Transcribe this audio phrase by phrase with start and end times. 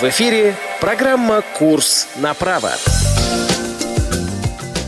[0.00, 2.70] В эфире программа «Курс на право».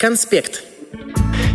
[0.00, 0.62] Конспект.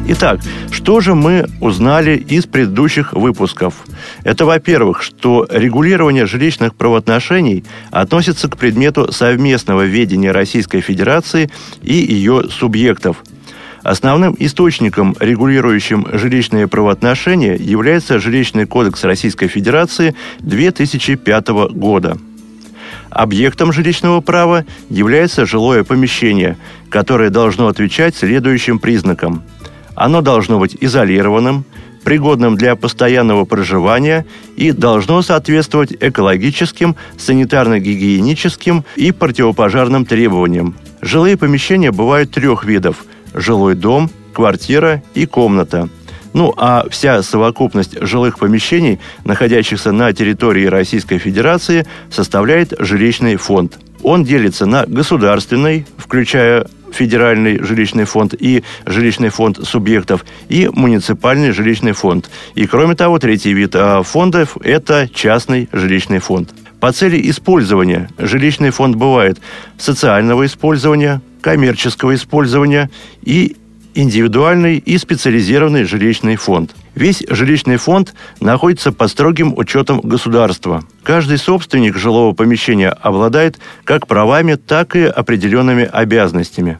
[0.05, 3.85] Итак, что же мы узнали из предыдущих выпусков?
[4.25, 11.50] Это, во-первых, что регулирование жилищных правоотношений относится к предмету совместного ведения Российской Федерации
[11.81, 13.23] и ее субъектов.
[13.81, 22.17] Основным источником, регулирующим жилищные правоотношения, является Жилищный кодекс Российской Федерации 2005 года–
[23.14, 26.58] Объектом жилищного права является жилое помещение,
[26.89, 29.44] которое должно отвечать следующим признакам.
[29.94, 31.63] Оно должно быть изолированным,
[32.03, 34.25] пригодным для постоянного проживания
[34.56, 40.75] и должно соответствовать экологическим, санитарно-гигиеническим и противопожарным требованиям.
[41.02, 45.88] Жилые помещения бывают трех видов– жилой дом, квартира и комната–
[46.33, 53.79] ну, а вся совокупность жилых помещений, находящихся на территории Российской Федерации, составляет жилищный фонд.
[54.01, 61.93] Он делится на государственный, включая федеральный жилищный фонд и жилищный фонд субъектов, и муниципальный жилищный
[61.93, 62.29] фонд.
[62.55, 66.53] И, кроме того, третий вид а, фондов– это частный жилищный фонд.
[66.79, 69.39] По цели использования жилищный фонд бывает
[69.77, 72.89] социального использования, коммерческого использования
[73.22, 73.55] и
[73.93, 76.75] индивидуальный и специализированный жилищный фонд.
[76.95, 80.83] Весь жилищный фонд находится под строгим учетом государства.
[81.03, 86.79] Каждый собственник жилого помещения обладает как правами, так и определенными обязанностями.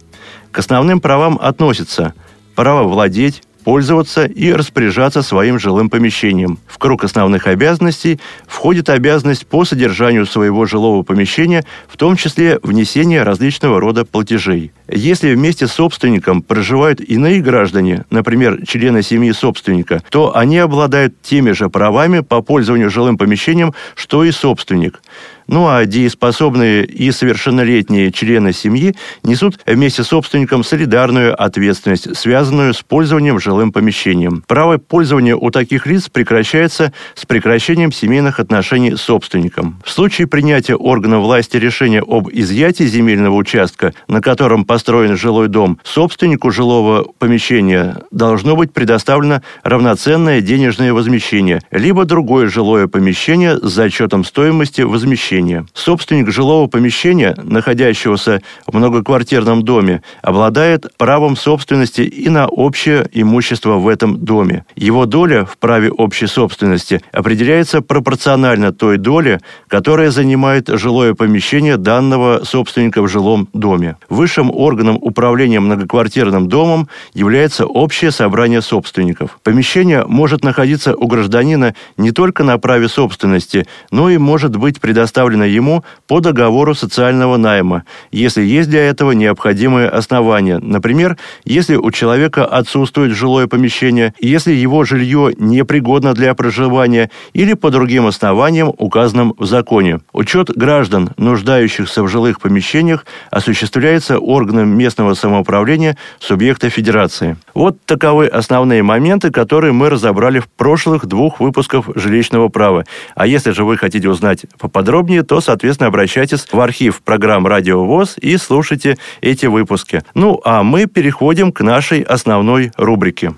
[0.52, 2.14] К основным правам относятся
[2.56, 6.60] право владеть, пользоваться и распоряжаться своим жилым помещением.
[6.68, 13.24] В круг основных обязанностей входит обязанность по содержанию своего жилого помещения, в том числе внесение
[13.24, 14.72] различного рода платежей.
[14.90, 21.52] Если вместе с собственником проживают иные граждане, например, члены семьи собственника, то они обладают теми
[21.52, 25.02] же правами по пользованию жилым помещением, что и собственник.
[25.48, 32.82] Ну а дееспособные и совершеннолетние члены семьи несут вместе с собственником солидарную ответственность, связанную с
[32.82, 34.44] пользованием жилым помещением.
[34.48, 39.82] Право пользования у таких лиц прекращается с прекращением семейных отношений с собственником.
[39.84, 45.78] В случае принятия органа власти решения об изъятии земельного участка, на котором построен жилой дом,
[45.84, 54.24] собственнику жилого помещения должно быть предоставлено равноценное денежное возмещение, либо другое жилое помещение с зачетом
[54.24, 55.68] стоимости возмещения.
[55.76, 63.88] Собственник жилого помещения, находящегося в многоквартирном доме, обладает правом собственности и на общее имущество в
[63.88, 64.66] этом доме.
[64.76, 72.44] Его доля в праве общей собственности определяется пропорционально той доле, которая занимает жилое помещение данного
[72.44, 73.98] собственника в жилом доме.
[74.10, 79.40] Высшим органом управления многоквартирным домом является общее собрание собственников.
[79.44, 85.46] Помещение может находиться у гражданина не только на праве собственности, но и может быть предоставлено
[85.46, 90.60] ему по договору социального найма, если есть для этого необходимые основания.
[90.60, 97.70] Например, если у человека отсутствует жилое помещение, если его жилье непригодно для проживания или по
[97.70, 100.00] другим основаниям, указанным в законе.
[100.14, 107.38] Учет граждан, нуждающихся в жилых помещениях, осуществляется органами органы местного самоуправления субъекта федерации.
[107.54, 112.86] Вот таковы основные моменты, которые мы разобрали в прошлых двух выпусках жилищного права.
[113.16, 118.16] А если же вы хотите узнать поподробнее, то, соответственно, обращайтесь в архив программ «Радио ВОЗ»
[118.22, 120.04] и слушайте эти выпуски.
[120.14, 123.34] Ну, а мы переходим к нашей основной рубрике.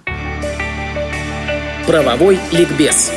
[1.87, 3.11] Правовой ликбез.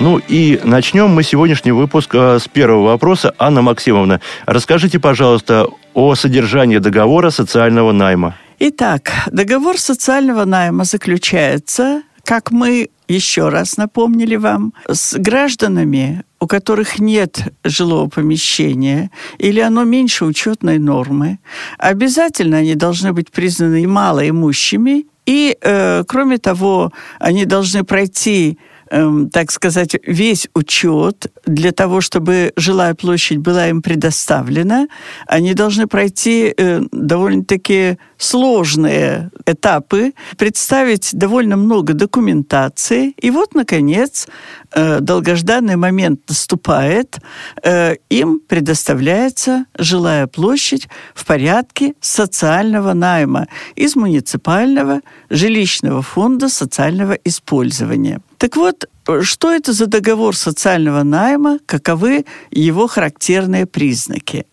[0.00, 3.34] Ну и начнем мы сегодняшний выпуск э, с первого вопроса.
[3.38, 8.34] Анна Максимовна, расскажите, пожалуйста, о содержании договора социального найма.
[8.60, 16.98] Итак, договор социального найма заключается, как мы еще раз напомнили вам, с гражданами, у которых
[16.98, 21.40] нет жилого помещения или оно меньше учетной нормы.
[21.76, 28.58] Обязательно они должны быть признаны малоимущими и, э, кроме того, они должны пройти
[28.90, 34.88] эм, так сказать, весь учет для того, чтобы жилая площадь была им предоставлена,
[35.26, 43.14] они должны пройти э, довольно-таки сложные этапы, представить довольно много документации.
[43.16, 44.28] И вот, наконец,
[44.72, 47.18] э, долгожданный момент наступает,
[47.62, 55.00] э, им предоставляется жилая площадь в порядке социального найма из муниципального
[55.30, 58.20] жилищного фонда социального использования.
[58.36, 58.84] Так вот,
[59.22, 64.46] что это за договор социального найма, каковы его характерные признаки?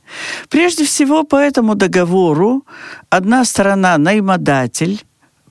[0.50, 2.66] Прежде всего, по этому договору
[3.10, 5.04] одна сторона– наймодатель,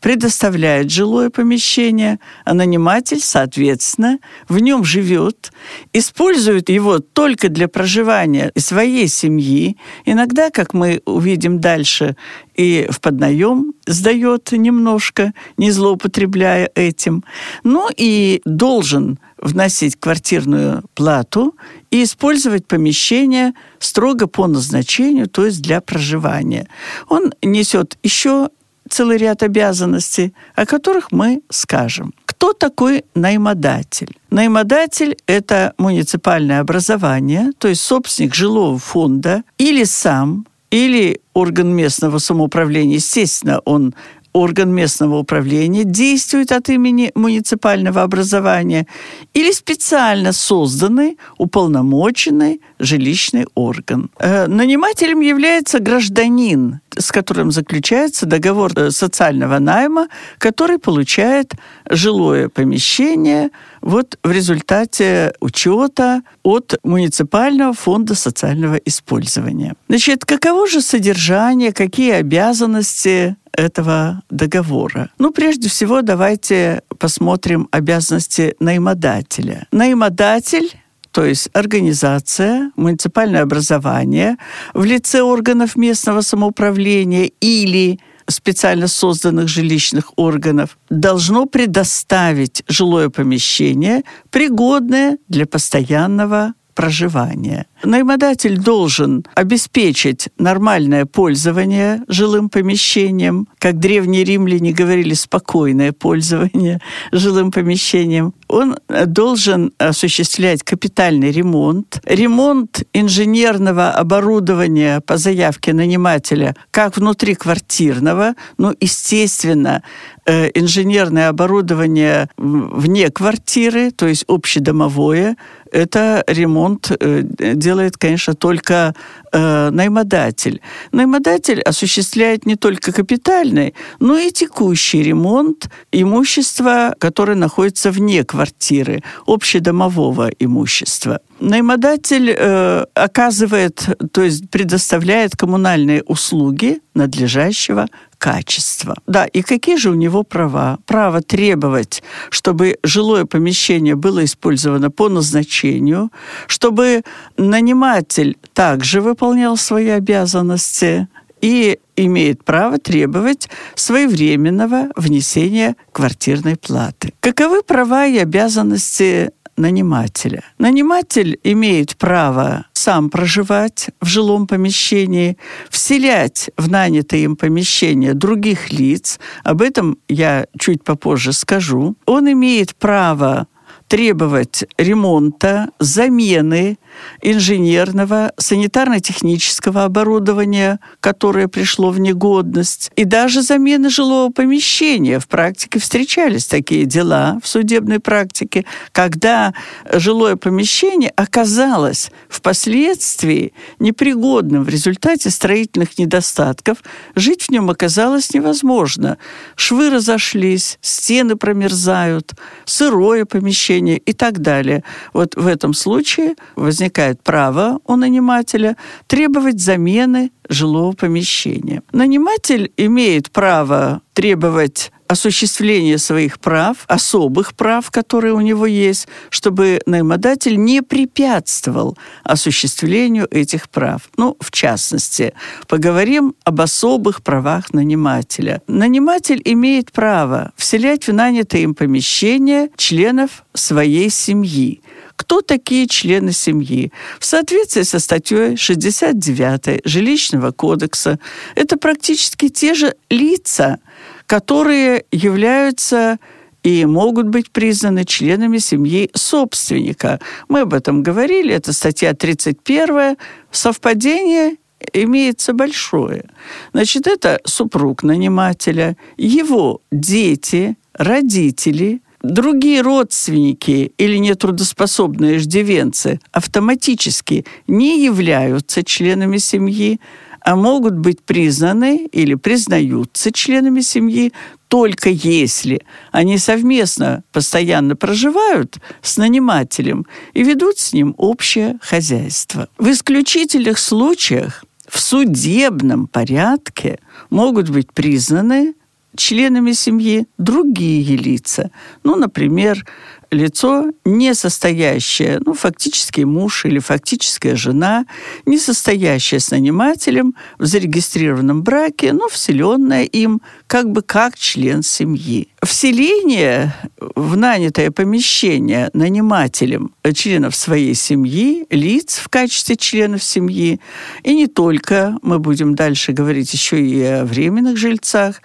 [0.06, 5.50] предоставляет жилое помещение, а наниматель, соответственно, в нем живет,
[5.92, 12.14] использует его только для проживания своей семьи, иногда, как мы увидим дальше,
[12.54, 17.24] и в поднаем сдает немножко, не злоупотребляя этим.
[17.64, 21.56] Ну и должен вносить квартирную плату
[21.90, 26.68] и использовать помещение строго по назначению, то есть для проживания.
[27.08, 28.50] Он несет еще
[28.88, 32.14] целый ряд обязанностей, о которых мы скажем.
[32.24, 34.16] Кто такой наймодатель?
[34.30, 42.96] Наймодатель– это муниципальное образование, то есть собственник жилого фонда или сам, или орган местного самоуправления,
[42.96, 43.94] естественно, он
[44.36, 48.86] орган местного управления действует от имени муниципального образования
[49.34, 54.10] или специально созданный, уполномоченный жилищный орган.
[54.18, 61.54] Э, нанимателем является гражданин, с которым заключается договор э, социального найма, который получает
[61.90, 63.50] жилое помещение
[63.80, 69.74] вот в результате учета от муниципального фонда социального использования.
[69.88, 75.10] Значит, каково же содержание, какие обязанности этого договора.
[75.18, 79.66] Ну, прежде всего, давайте посмотрим обязанности наймодателя.
[79.72, 80.70] Наймодатель
[81.12, 84.36] то есть организация, муниципальное образование
[84.74, 87.98] в лице органов местного самоуправления или
[88.28, 97.66] специально созданных жилищных органов должно предоставить жилое помещение, пригодное для постоянного проживания.
[97.82, 106.80] Наймодатель должен обеспечить нормальное пользование жилым помещением, как древние римляне говорили, спокойное пользование
[107.12, 108.34] жилым помещением.
[108.48, 108.76] Он
[109.06, 119.82] должен осуществлять капитальный ремонт, ремонт инженерного оборудования по заявке нанимателя, как внутри квартирного, ну, естественно,
[120.26, 125.36] э, инженерное оборудование вне квартиры, то есть общедомовое,
[125.76, 127.22] это ремонт э,
[127.54, 128.94] делает, конечно, только
[129.32, 130.60] э, наймодатель.
[130.92, 140.30] Наймодатель осуществляет не только капитальный, но и текущий ремонт имущества, которое находится вне квартиры, общедомового
[140.38, 141.20] имущества.
[141.40, 147.86] Наймодатель э, оказывает, то есть предоставляет коммунальные услуги надлежащего
[148.26, 148.96] качества.
[149.06, 150.78] Да, и какие же у него права?
[150.84, 156.10] Право требовать, чтобы жилое помещение было использовано по назначению,
[156.48, 157.02] чтобы
[157.36, 161.06] наниматель также выполнял свои обязанности
[161.40, 167.12] и имеет право требовать своевременного внесения квартирной платы.
[167.20, 170.42] Каковы права и обязанности нанимателя.
[170.58, 175.36] Наниматель имеет право сам проживать в жилом помещении,
[175.70, 179.18] вселять в нанятое им помещение других лиц.
[179.44, 181.96] Об этом я чуть попозже скажу.
[182.06, 183.46] Он имеет право
[183.88, 186.78] требовать ремонта, замены
[187.22, 195.18] инженерного, санитарно-технического оборудования, которое пришло в негодность, и даже замены жилого помещения.
[195.18, 199.54] В практике встречались такие дела в судебной практике, когда
[199.92, 206.78] жилое помещение оказалось впоследствии непригодным в результате строительных недостатков,
[207.14, 209.18] жить в нем оказалось невозможно.
[209.56, 212.34] Швы разошлись, стены промерзают,
[212.64, 214.82] сырое помещение и так далее.
[215.12, 216.85] Вот в этом случае возникает
[217.22, 218.76] право у нанимателя
[219.06, 221.82] требовать замены жилого помещения.
[221.92, 230.56] Наниматель имеет право требовать осуществления своих прав, особых прав, которые у него есть, чтобы наимодатель
[230.56, 234.02] не препятствовал осуществлению этих прав.
[234.16, 235.34] Ну, в частности,
[235.68, 238.62] поговорим об особых правах нанимателя.
[238.66, 244.80] Наниматель имеет право вселять в нанятое им помещение членов своей семьи.
[245.16, 246.92] Кто такие члены семьи?
[247.18, 251.18] В соответствии со статьей 69 Жилищного кодекса
[251.54, 253.78] это практически те же лица,
[254.26, 256.18] которые являются
[256.62, 260.20] и могут быть признаны членами семьи собственника.
[260.48, 263.16] Мы об этом говорили, это статья 31.
[263.50, 264.56] Совпадение
[264.92, 266.24] имеется большое.
[266.72, 272.02] Значит, это супруг нанимателя, его дети, родители,
[272.32, 280.00] другие родственники или нетрудоспособные иждивенцы автоматически не являются членами семьи,
[280.40, 284.32] а могут быть признаны или признаются членами семьи
[284.68, 292.68] только если они совместно постоянно проживают с нанимателем и ведут с ним общее хозяйство.
[292.78, 296.98] В исключительных случаях в судебном порядке
[297.30, 298.74] могут быть признаны
[299.16, 301.70] членами семьи другие лица.
[302.04, 302.84] Ну, например,
[303.30, 308.06] лицо, не состоящее, ну, фактически муж или фактическая жена,
[308.44, 315.48] не состоящая с нанимателем в зарегистрированном браке, но вселенная им как бы как член семьи.
[315.62, 323.80] Вселение в нанятое помещение нанимателем членов своей семьи, лиц в качестве членов семьи,
[324.22, 328.40] и не только, мы будем дальше говорить еще и о временных жильцах,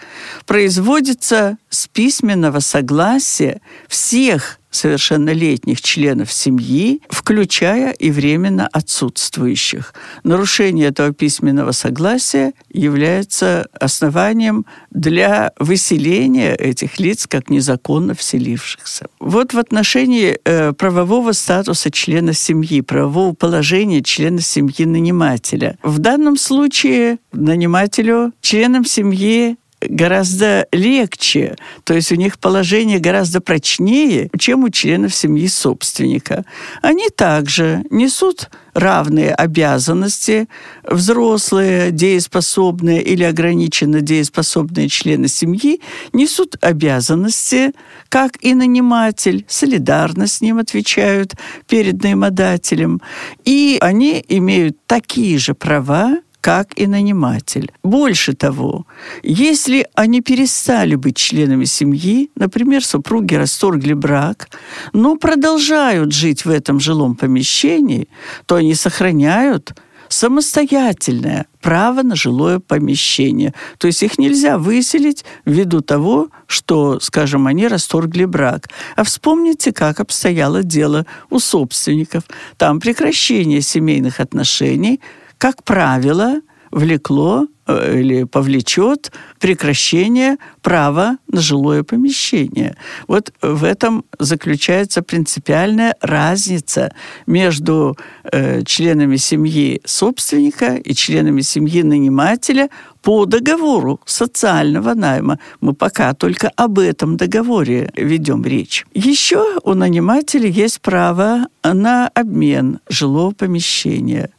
[0.46, 9.94] производится с письменного согласия всех совершеннолетних членов семьи, включая и временно отсутствующих.
[10.24, 15.11] Нарушение этого письменного согласия является основанием для
[15.60, 19.08] выселения этих лиц как незаконно вселившихся.
[19.20, 25.78] Вот в отношении э, правового статуса члена семьи, правового положения члена семьи нанимателя.
[25.84, 34.30] В данном случае нанимателю членам семьи гораздо легче, то есть у них положение гораздо прочнее,
[34.38, 36.46] чем у членов семьи собственника.
[36.82, 40.48] Они также несут равные обязанности.
[40.84, 45.82] Взрослые, дееспособные или ограниченно дееспособные члены семьи
[46.14, 47.72] несут обязанности,
[48.10, 51.34] как и наниматель, солидарно с ним отвечают
[51.68, 53.02] перед наимодателем.
[53.46, 57.72] И они имеют такие же права, как и наниматель.
[57.84, 58.86] Больше того,
[59.24, 64.50] если они перестали быть членами семьи, например, супруги расторгли брак,
[64.94, 68.08] но продолжают жить в этом жилом помещении,
[68.48, 69.74] то они сохраняют
[70.10, 73.54] самостоятельное право на жилое помещение.
[73.78, 78.68] То есть их нельзя выселить ввиду того, что, скажем, они расторгли брак.
[78.96, 82.24] А вспомните, как обстояло дело у собственников.
[82.58, 85.00] Там прекращение семейных отношений–
[85.42, 86.40] как правило,
[86.72, 92.76] влекло э, или повлечет прекращение права на жилое помещение.
[93.08, 96.94] Вот в этом заключается принципиальная разница
[97.26, 102.70] между э, членами семьи собственника и членами семьи нанимателя
[103.02, 105.40] по договору социального найма.
[105.60, 108.86] Мы пока только об этом договоре ведем речь.
[108.94, 114.30] Еще у нанимателя есть право на обмен жилого помещения.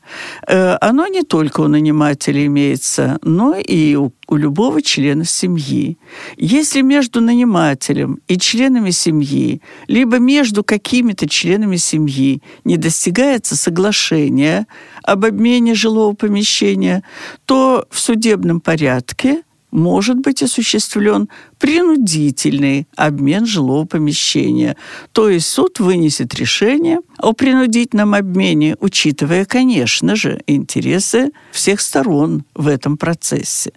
[0.46, 5.98] Э, оно не только у нанимателя имеется, но и у, у любого члена семьи.
[6.36, 14.66] Если между нанимателем и членами семьи, либо между какими-то членами семьи не достигается соглашения
[15.02, 17.02] об обмене жилого помещения,
[17.44, 24.76] то в судебном порядке может быть осуществлен принудительный обмен жилого помещения.
[25.12, 32.68] То есть суд вынесет решение о принудительном обмене, учитывая, конечно же, интересы всех сторон в
[32.68, 33.72] этом процессе.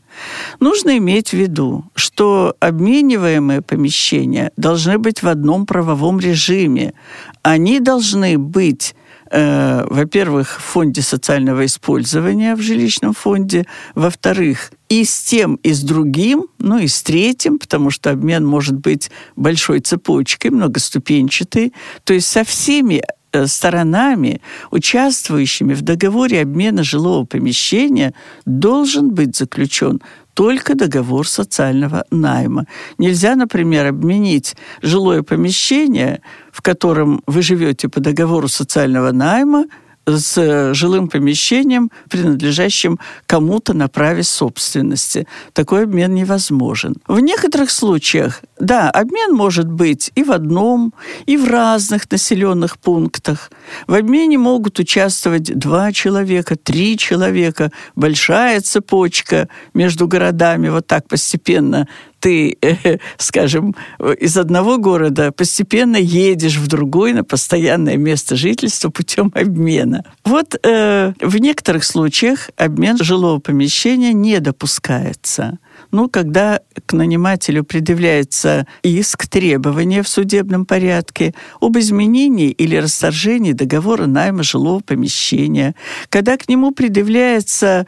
[0.59, 6.93] Нужно иметь в виду, что обмениваемые помещения должны быть в одном правовом режиме.
[7.41, 8.95] Они должны быть
[9.35, 16.45] во-первых, в фонде социального использования в жилищном фонде, во-вторых, и с тем, и с другим,
[16.59, 21.73] ну и с третьим, потому что обмен может быть большой цепочкой, многоступенчатой,
[22.03, 23.03] то есть со всеми э,
[23.47, 28.13] сторонами, участвующими в договоре обмена жилого помещения,
[28.45, 30.01] должен быть заключен
[30.33, 32.65] только договор социального найма.
[32.97, 39.65] Нельзя, например, обменить жилое помещение, в котором вы живете по договору социального найма,
[40.05, 45.27] с э, жилым помещением, принадлежащим кому-то на праве собственности.
[45.53, 46.95] Такой обмен невозможен.
[47.07, 50.93] В некоторых случаях, да, обмен может быть и в одном,
[51.25, 53.51] и в разных населенных пунктах.
[53.87, 61.87] В обмене могут участвовать два человека, три человека, большая цепочка между городами, вот так постепенно
[62.19, 62.57] ты,
[63.17, 63.75] скажем,
[64.19, 70.03] из одного города постепенно едешь в другой на постоянное место жительства путем обмена.
[70.23, 75.59] Вот э, в некоторых случаях обмен жилого помещения не допускается.
[75.91, 84.05] Ну, когда к нанимателю предъявляется иск, требования в судебном порядке об изменении или расторжении договора
[84.05, 85.75] найма жилого помещения,
[86.09, 87.85] когда к нему предъявляется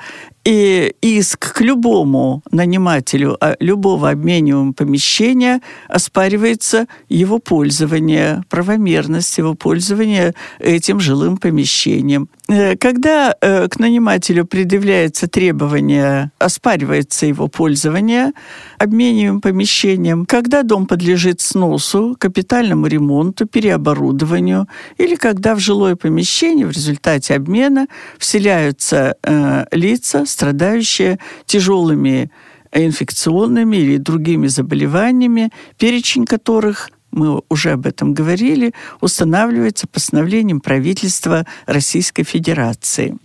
[0.48, 10.34] и иск к любому нанимателю а, любого обмениваемого помещения оспаривается его пользование, правомерность его пользования
[10.60, 12.30] этим жилым помещением.
[12.48, 18.32] Э, когда э, к нанимателю предъявляется требование, оспаривается его пользование
[18.78, 24.68] обмениваемым помещением, когда дом подлежит сносу, капитальному ремонту, переоборудованию,
[24.98, 32.32] или когда в жилое помещение в результате обмена вселяются э, лица, страдающие тяжелыми
[32.72, 42.24] инфекционными или другими заболеваниями, перечень которых мы уже об этом говорили, устанавливается постановлением правительства Российской
[42.24, 43.18] Федерации.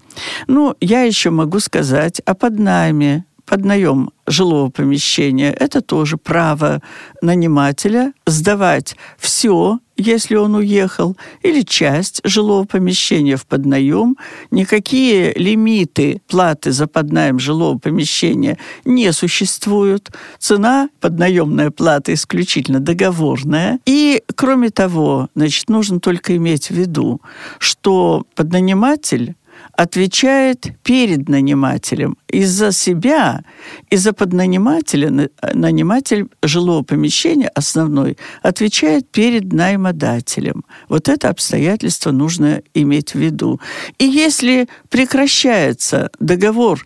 [0.47, 2.35] Ну, я еще могу сказать о
[3.45, 6.81] поднайме поднаем жилого помещения, это тоже право
[7.23, 14.17] нанимателя сдавать все, если он уехал, или часть жилого помещения в поднаем.
[14.51, 20.11] Никакие лимиты платы за поднаем жилого помещения не существуют.
[20.39, 23.81] Цена поднаемная плата исключительно договорная.
[23.87, 27.21] И, кроме того, значит, нужно только иметь в виду,
[27.59, 29.35] что поднаниматель
[29.77, 32.17] отвечает перед нанимателем.
[32.29, 33.43] Из-за себя,
[33.91, 40.65] из-за поднанимателя, наниматель жилого помещения основной отвечает перед наймодателем.
[40.89, 43.61] Вот это обстоятельство нужно иметь в виду.
[43.99, 46.85] И если прекращается договор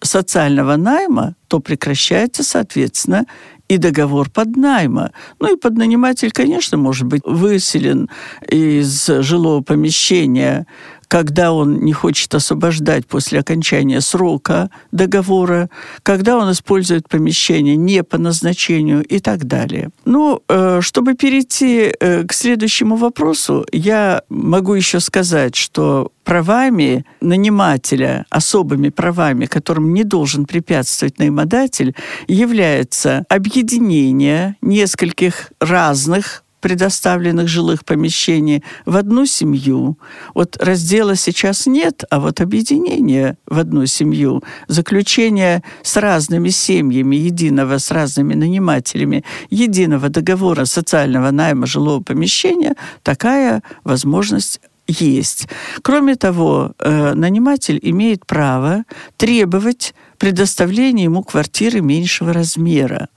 [0.00, 3.26] социального найма, то прекращается, соответственно,
[3.68, 5.12] и договор поднайма.
[5.40, 8.08] Ну и поднаниматель, конечно, может быть выселен
[8.48, 10.66] из жилого помещения
[11.08, 15.70] когда он не хочет освобождать после окончания срока договора,
[16.02, 19.88] когда он использует помещение не по назначению и так далее.
[20.04, 28.26] Ну, э, чтобы перейти э, к следующему вопросу, я могу еще сказать, что правами нанимателя,
[28.28, 31.94] особыми правами, которым не должен препятствовать наимодатель,
[32.26, 39.98] является объединение нескольких разных предоставленных жилых помещений в одну семью.
[40.34, 47.78] Вот раздела сейчас нет, а вот объединение в одну семью, заключение с разными семьями, единого
[47.78, 55.48] с разными нанимателями, единого договора социального найма жилого помещения, такая возможность есть.
[55.82, 58.84] Кроме того, э, наниматель имеет право
[59.16, 63.08] требовать предоставления ему квартиры меньшего размера.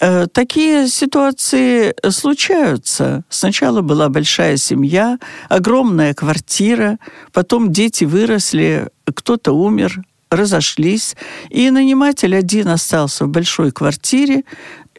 [0.00, 3.24] Э, такие ситуации случаются.
[3.28, 6.98] Сначала была большая семья, огромная квартира,
[7.32, 10.02] потом дети выросли, кто-то умер,
[10.32, 11.14] разошлись,
[11.50, 14.44] и наниматель один остался в большой квартире,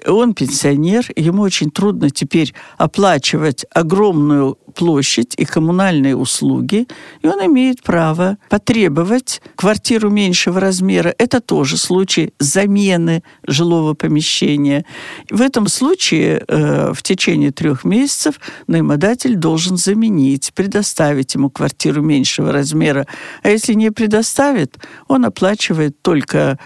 [0.05, 6.87] он пенсионер, ему очень трудно теперь оплачивать огромную площадь и коммунальные услуги,
[7.21, 11.13] и он имеет право потребовать квартиру меньшего размера.
[11.17, 14.85] Это тоже случай замены жилого помещения.
[15.29, 22.51] В этом случае э, в течение трех месяцев наимодатель должен заменить, предоставить ему квартиру меньшего
[22.51, 23.07] размера.
[23.43, 26.57] А если не предоставит, он оплачивает только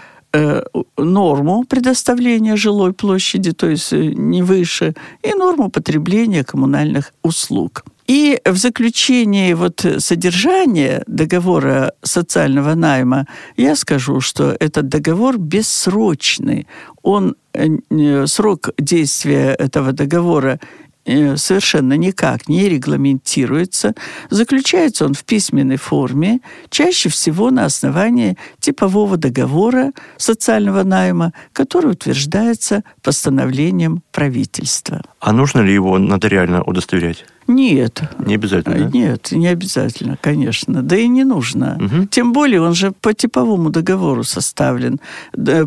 [0.96, 7.84] норму предоставления жилой площади, то есть э, не выше, и норму потребления коммунальных услуг.
[8.08, 16.66] И в заключении вот содержания договора социального найма я скажу, что этот договор бессрочный.
[17.02, 20.87] Он, э, срок действия этого договора э,
[21.36, 23.94] совершенно никак не регламентируется.
[24.30, 26.40] Заключается он в письменной форме,
[26.70, 35.02] чаще всего на основании типового договора социального найма, который утверждается постановлением правительства.
[35.20, 37.24] А нужно ли его нотариально удостоверять?
[37.48, 38.02] Нет.
[38.18, 38.90] Не обязательно, да?
[38.90, 40.82] Нет, не обязательно, конечно.
[40.82, 41.78] Да и не нужно.
[41.80, 42.06] Угу.
[42.08, 45.00] Тем более он же по типовому договору составлен.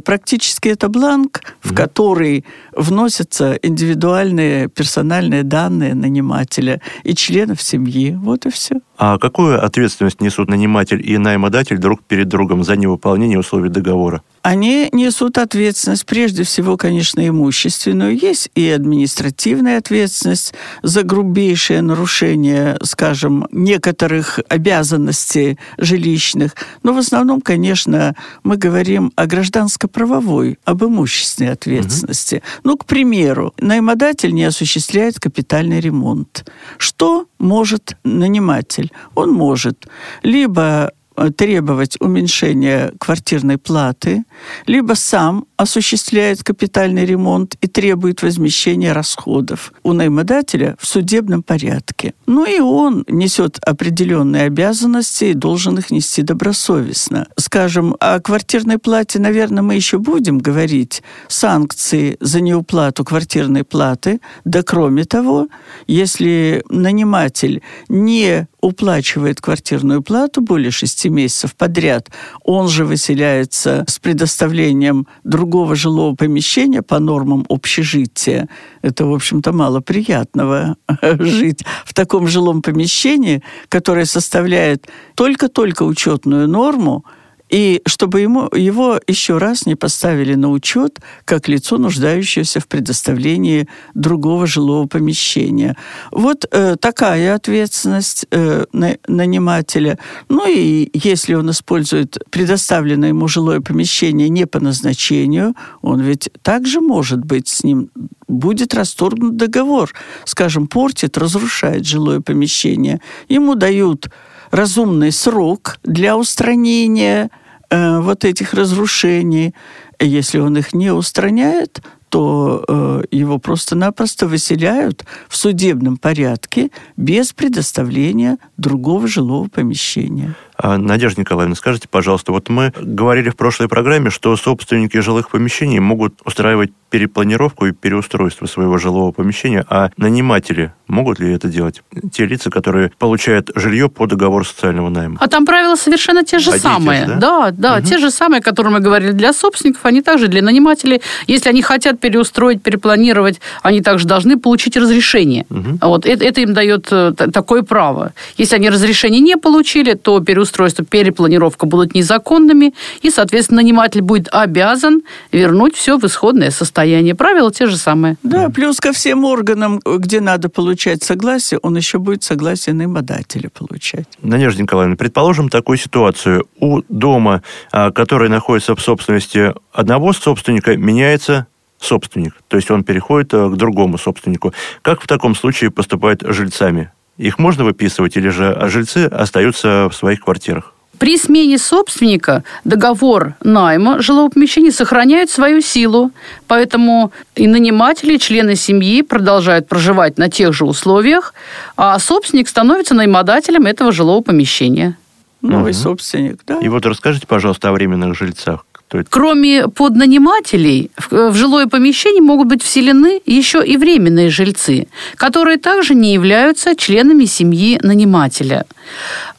[0.06, 8.15] Практически это бланк, в который вносятся индивидуальные персональные данные нанимателя и членов семьи.
[8.22, 8.80] Вот и все.
[9.04, 14.22] А какую ответственность несут наниматель и наймодатель друг перед другом за невыполнение условий договора?
[14.44, 18.16] Они несут ответственность, прежде всего, конечно, имущественную.
[18.16, 26.56] Есть и административная ответственность за грубейшее нарушение, скажем, некоторых обязанностей жилищных.
[26.84, 32.36] Но в основном, конечно, мы говорим о гражданско-правовой, об имущественной ответственности.
[32.36, 32.44] Угу.
[32.66, 36.48] Ну, к примеру, наймодатель не осуществляет капитальный ремонт.
[36.78, 38.90] Что может наниматель?
[39.15, 39.88] Он может
[40.23, 44.23] либо Э, требовать уменьшения квартирной платы,
[44.65, 52.15] либо сам осуществляет капитальный ремонт и требует возмещения расходов у наймодателя в судебном порядке.
[52.26, 57.28] Ну и он несет определенные обязанности и должен их нести добросовестно.
[57.38, 61.04] Скажем, о квартирной плате, наверное, мы еще будем говорить.
[61.28, 64.19] Санкции за неуплату квартирной платы.
[64.45, 65.47] Да кроме того,
[65.86, 72.10] если наниматель не уплачивает квартирную плату более шести месяцев подряд,
[72.43, 78.48] он же выселяется с предоставлением другого жилого помещения по нормам общежития.
[78.82, 80.76] Это, в общем-то, мало приятного
[81.20, 87.06] жить в таком жилом помещении, которое составляет только-только учетную норму,
[87.52, 93.68] и чтобы ему, его еще раз не поставили на учет как лицо, нуждающееся в предоставлении
[93.94, 95.76] другого жилого помещения.
[96.12, 100.00] Вот э, такая ответственность э, на, нанимателя.
[100.30, 106.80] Ну и если он использует предоставленное ему жилое помещение не по назначению, он ведь также
[106.80, 107.90] может быть с ним
[108.30, 109.92] будет расторгнут договор.
[110.24, 113.02] Скажем, портит, разрушает жилое помещение.
[113.28, 114.10] Ему дают
[114.52, 117.30] разумный срок для устранения
[117.71, 119.55] э, вот этих разрушений.
[119.99, 128.38] Если он их не устраняет, то э, его просто-напросто выселяют в судебном порядке без предоставления
[128.57, 130.36] другого жилого помещения.
[130.63, 135.80] А, Надежда Николаевна, скажите, пожалуйста, вот мы говорили в прошлой программе, что собственники жилых помещений
[135.80, 141.82] могут устраивать перепланировку и переустройство своего жилого помещения, а наниматели могут ли это делать?
[142.12, 145.17] Те лица, которые получают жилье по договору социального найма.
[145.19, 147.06] А там правила совершенно те же Одни самые.
[147.06, 147.86] Те же, да, да, да угу.
[147.88, 151.02] те же самые, которые мы говорили для собственников, они также для нанимателей.
[151.28, 155.45] Если они хотят переустроить, перепланировать, они также должны получить разрешение.
[155.50, 155.80] Угу.
[155.82, 158.12] Вот это, это им дает э, такое право.
[158.36, 165.02] Если они разрешение не получили, то переустройство, перепланировка будут незаконными, и, соответственно, наниматель будет обязан
[165.32, 167.16] вернуть все в исходное состояние состояние.
[167.16, 168.18] Правила те же самые.
[168.24, 174.06] Да, плюс ко всем органам, где надо получать согласие, он еще будет согласие наимодателя получать.
[174.22, 176.48] Надежда Николаевна, предположим такую ситуацию.
[176.60, 181.48] У дома, а, который находится в собственности одного собственника, меняется
[181.80, 182.34] собственник.
[182.48, 184.54] То есть он переходит а, к другому собственнику.
[184.82, 186.92] Как в таком случае поступают жильцами?
[187.17, 190.74] Их можно выписывать или же жильцы остаются в своих квартирах?
[190.97, 196.12] При смене собственника договор найма жилого помещения сохраняет свою силу,
[196.45, 201.34] поэтому и наниматели, и члены семьи продолжают проживать на тех же условиях,
[201.76, 204.95] а собственник становится наймодателем этого жилого помещения.
[205.41, 205.80] Новый угу.
[205.80, 206.60] собственник, да.
[206.60, 208.63] И вот расскажите, пожалуйста, о временных жильцах.
[209.10, 216.13] Кроме поднанимателей, в жилое помещение могут быть вселены еще и временные жильцы, которые также не
[216.13, 218.65] являются членами семьи нанимателя.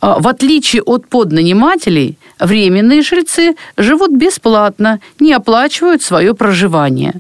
[0.03, 7.13] А, в отличие от поднанимателей, временные жильцы живут бесплатно, не оплачивают свое проживание.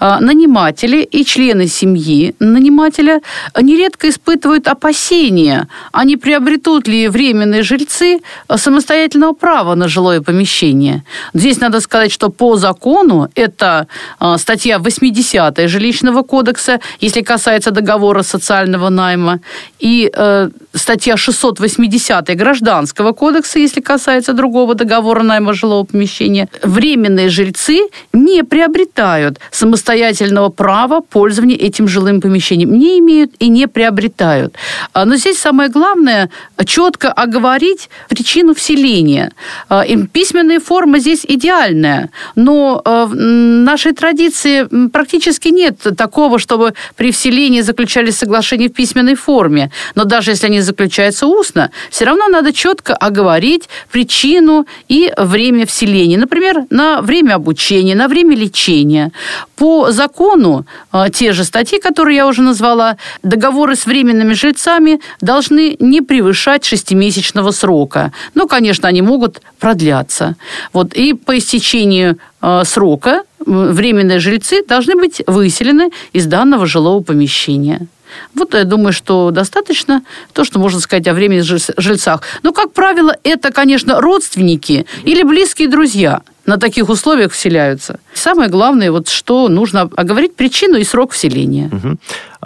[0.00, 3.20] А, наниматели и члены семьи нанимателя
[3.62, 8.18] нередко испытывают опасения, а не приобретут ли временные жильцы
[8.56, 11.04] самостоятельного права на жилое помещение.
[11.34, 13.86] Здесь надо сказать, что по закону это
[14.18, 19.38] а, статья 80 жилищного кодекса, если касается договора социального найма,
[19.78, 27.28] и э, статья 680 130 Гражданского кодекса, если касается другого договора найма жилого помещения, временные
[27.28, 32.72] жильцы не приобретают самостоятельного права пользования этим жилым помещением.
[32.78, 34.54] Не имеют и не приобретают.
[34.92, 36.30] А, но здесь самое главное
[36.66, 39.30] четко оговорить причину вселения.
[39.68, 47.10] А, письменная форма здесь идеальная, но а, в нашей традиции практически нет такого, чтобы при
[47.10, 49.70] вселении заключались соглашения в письменной форме.
[49.94, 56.18] Но даже если они заключаются устно, все равно надо четко оговорить причину и время вселения.
[56.18, 59.12] Например, на время обучения, на время лечения.
[59.56, 65.76] По закону а, те же статьи, которые я уже назвала, договоры с временными жильцами должны
[65.78, 68.12] не превышать шестимесячного срока.
[68.34, 70.36] Но, конечно, они могут продляться.
[70.72, 70.94] Вот.
[70.94, 77.86] И по истечению а, срока временные жильцы должны быть выселены из данного жилого помещения.
[78.34, 82.22] Вот я думаю, что достаточно то, что можно сказать о временных жильцах.
[82.42, 88.00] Но, как правило, это, конечно, родственники или близкие друзья на таких условиях вселяются.
[88.12, 91.70] Самое главное, вот что нужно оговорить причину и срок вселения.
[91.72, 91.96] Угу.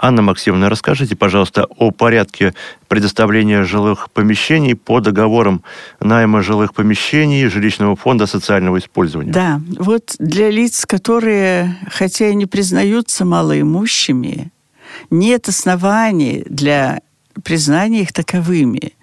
[0.01, 2.53] Анна Максимовна, расскажите, пожалуйста, о порядке
[2.87, 5.63] предоставления жилых помещений по договорам
[5.99, 9.31] найма жилых помещений жилищного фонда социального использования.
[9.31, 14.51] Да, вот для лиц, которые, хотя и не признаются малоимущими,
[15.09, 17.01] нет оснований для
[17.43, 18.93] признания их таковыми.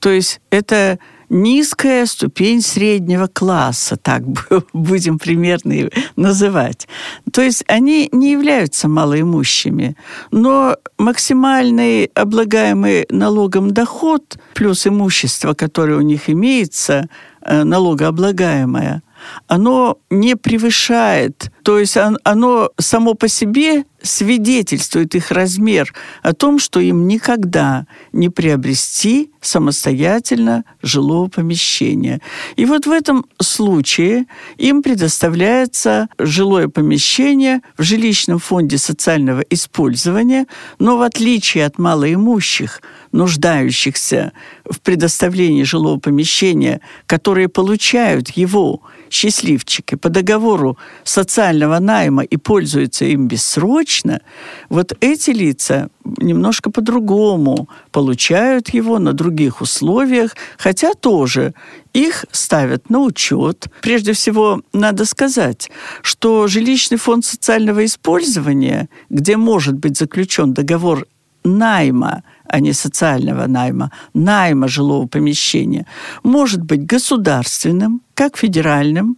[0.00, 0.98] То есть это
[1.28, 4.22] низкая ступень среднего класса, так
[4.72, 6.88] будем примерно называть.
[7.32, 9.96] То есть они не являются малоимущими,
[10.30, 17.08] но максимальный облагаемый налогом доход плюс имущество, которое у них имеется,
[17.42, 19.02] э, налогооблагаемое,
[19.46, 26.80] оно не превышает, то есть оно само по себе свидетельствует их размер о том, что
[26.80, 32.20] им никогда не приобрести самостоятельно жилого помещения.
[32.56, 40.46] И вот в этом случае им предоставляется жилое помещение в жилищном фонде социального использования,
[40.78, 44.32] но в отличие от малоимущих, нуждающихся
[44.70, 53.28] в предоставлении жилого помещения, которые получают его счастливчики по договору социального найма и пользуются им
[53.28, 54.20] бессрочно,
[54.68, 61.54] вот эти лица немножко по-другому получают его на других условиях, хотя тоже
[61.92, 63.66] их ставят на учет.
[63.80, 65.70] Прежде всего, надо сказать,
[66.02, 71.06] что жилищный фонд социального использования, где может быть заключен договор
[71.46, 75.86] найма, а не социального найма, найма жилого помещения,
[76.22, 79.16] может быть государственным, как федеральным,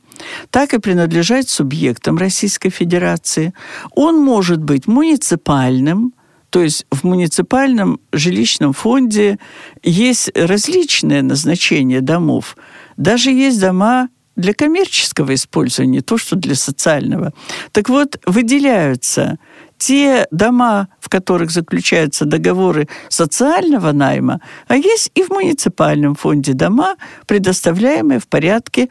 [0.50, 3.52] так и принадлежать субъектам Российской Федерации.
[3.94, 6.12] Он может быть муниципальным,
[6.50, 9.38] то есть в муниципальном жилищном фонде
[9.82, 12.56] есть различные назначения домов.
[12.96, 14.08] Даже есть дома
[14.38, 17.32] для коммерческого использования, то что для социального.
[17.72, 19.38] Так вот, выделяются
[19.78, 26.96] те дома, в которых заключаются договоры социального найма, а есть и в муниципальном фонде дома,
[27.26, 28.88] предоставляемые в порядке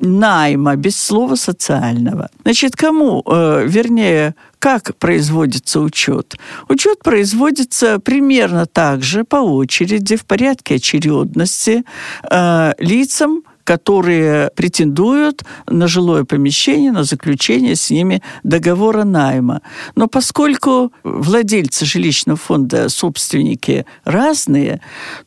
[0.00, 2.28] найма, без слова социального.
[2.42, 6.36] Значит, кому, э, вернее, как производится учет?
[6.68, 11.84] Учет производится примерно так же, по очереди, в порядке очередности,
[12.30, 19.60] э, лицам, которые претендуют на жилое помещение, на заключение с ними договора найма.
[19.96, 24.80] Но поскольку владельцы жилищного фонда, собственники разные,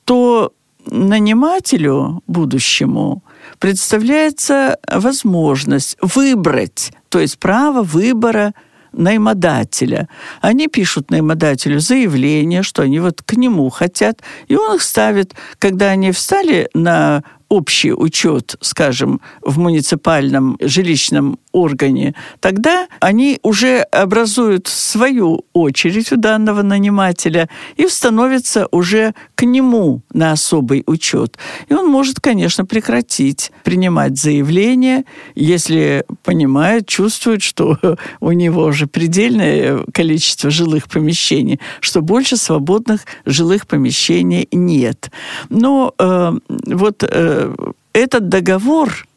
[0.05, 0.53] то
[0.85, 3.23] нанимателю будущему
[3.59, 8.53] представляется возможность выбрать, то есть право выбора
[8.93, 10.07] наймодателя.
[10.39, 15.89] Они пишут наймодателю заявление, что они вот к нему хотят, и он их ставит, когда
[15.89, 25.45] они встали на общий учет, скажем, в муниципальном жилищном органе, тогда они уже образуют свою
[25.53, 31.37] очередь у данного нанимателя и становятся уже к нему на особый учет.
[31.67, 37.77] И он может, конечно, прекратить принимать заявление, если понимает, чувствует, что
[38.19, 45.09] у него уже предельное количество жилых помещений, что больше свободных жилых помещений нет.
[45.49, 47.55] Но э, вот э,
[47.93, 49.07] этот договор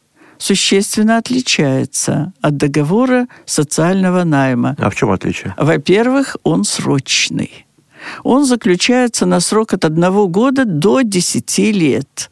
[0.42, 4.74] существенно отличается от договора социального найма.
[4.78, 5.54] А в чем отличие?
[5.56, 7.66] Во-первых, он срочный.
[8.24, 12.30] Он заключается на срок от одного года до десяти лет.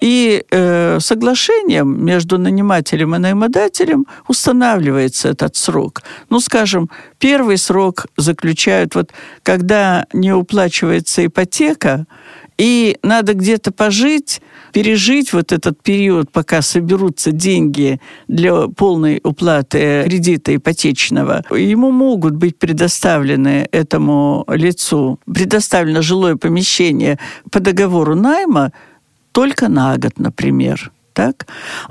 [0.00, 6.02] И э, соглашением между нанимателем и наймодателем устанавливается этот срок.
[6.30, 12.06] Ну, скажем, первый срок заключают, вот когда не уплачивается ипотека,
[12.58, 14.40] и надо где-то пожить,
[14.72, 21.44] пережить вот этот период, пока соберутся деньги для полной уплаты кредита ипотечного.
[21.50, 27.18] Ему могут быть предоставлены этому лицу, предоставлено жилое помещение
[27.50, 28.72] по договору найма
[29.32, 31.46] только на год, например так?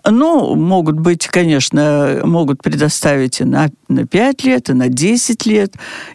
[0.07, 5.73] Ну, могут быть, конечно, могут предоставить и на, на 5 лет, и на 10 лет.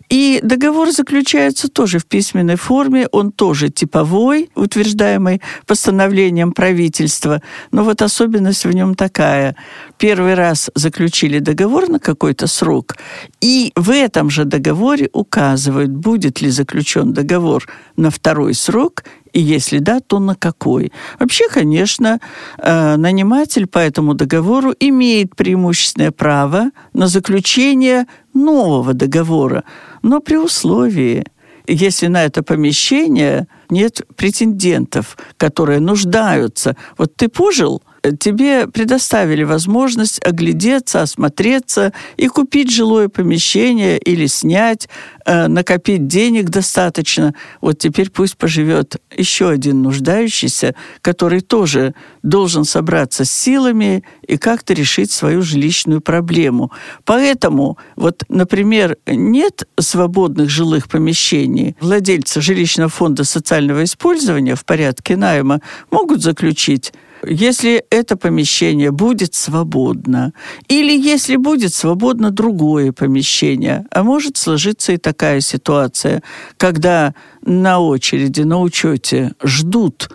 [0.09, 7.43] И договор заключается тоже в письменной форме, он тоже типовой, утверждаемый постановлением правительства.
[7.73, 9.57] Но вот особенность в нем такая.
[9.99, 12.97] Первый раз заключили договор на какой-то срок,
[13.41, 19.79] и в этом же договоре указывают, будет ли заключен договор на второй срок и если
[19.79, 20.93] да, то на какой?
[21.19, 22.21] Вообще, конечно,
[22.59, 29.65] э, наниматель по этому договору имеет преимущественное право на заключение нового договора,
[30.03, 31.25] но при условии,
[31.67, 36.77] если на это помещение нет претендентов, которые нуждаются.
[36.99, 37.83] Вот ты пожил,
[38.19, 44.89] тебе предоставили возможность оглядеться, осмотреться и купить жилое помещение или снять,
[45.25, 47.35] э, накопить денег достаточно.
[47.61, 54.75] Вот теперь пусть поживет еще один нуждающийся, который тоже должен собраться с силами и как-то
[54.75, 56.71] решить свою жилищную проблему.
[57.05, 61.77] Поэтому, вот, например, нет свободных жилых помещений.
[61.81, 65.61] Владельцы жилищного фонда социального использования в порядке найма
[65.91, 66.93] могут заключить
[67.27, 70.33] если это помещение будет свободно,
[70.69, 73.87] или если будет свободно другое помещение.
[73.91, 76.23] А может сложиться и такая ситуация,
[76.57, 80.11] когда на очереди, на учете ждут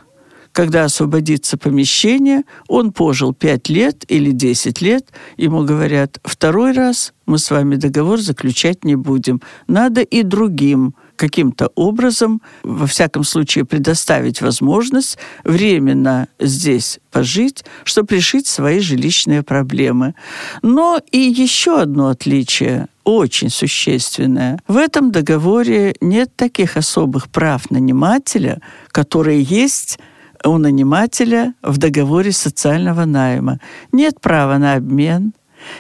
[0.56, 7.40] когда освободится помещение, он пожил 5 лет или 10 лет, ему говорят, второй раз мы
[7.40, 9.42] с вами договор заключать не будем.
[9.68, 18.48] Надо и другим каким-то образом, во всяком случае, предоставить возможность временно здесь пожить, чтобы решить
[18.48, 20.16] свои жилищные проблемы.
[20.62, 24.60] Но и еще одно отличие очень существенное.
[24.68, 30.00] В этом договоре нет таких особых прав нанимателя, которые есть
[30.44, 33.60] у нанимателя в договоре социального найма.
[33.92, 35.34] Нет права на обмен,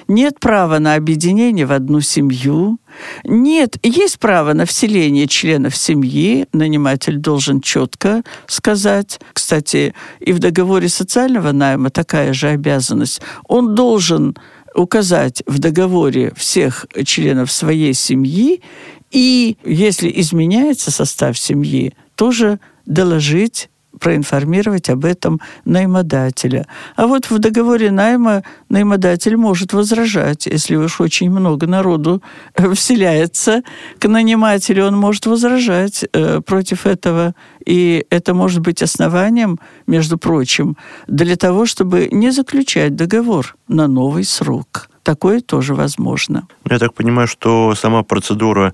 [0.07, 2.79] нет права на объединение в одну семью.
[3.23, 6.47] Нет, есть право на вселение членов семьи.
[6.53, 9.19] Наниматель должен четко сказать.
[9.33, 13.21] Кстати, и в договоре социального найма такая же обязанность.
[13.47, 14.35] Он должен
[14.75, 18.61] указать в договоре всех членов своей семьи,
[19.11, 26.67] и если изменяется состав семьи, тоже доложить проинформировать об этом наймодателя.
[26.95, 32.21] А вот в договоре найма наймодатель может возражать, если уж очень много народу
[32.55, 33.63] э, вселяется
[33.99, 37.33] к нанимателю, он может возражать э, против этого.
[37.65, 40.77] И это может быть основанием, между прочим,
[41.07, 44.89] для того, чтобы не заключать договор на новый срок.
[45.05, 46.47] Такое тоже возможно.
[46.67, 48.73] Я так понимаю, что сама процедура,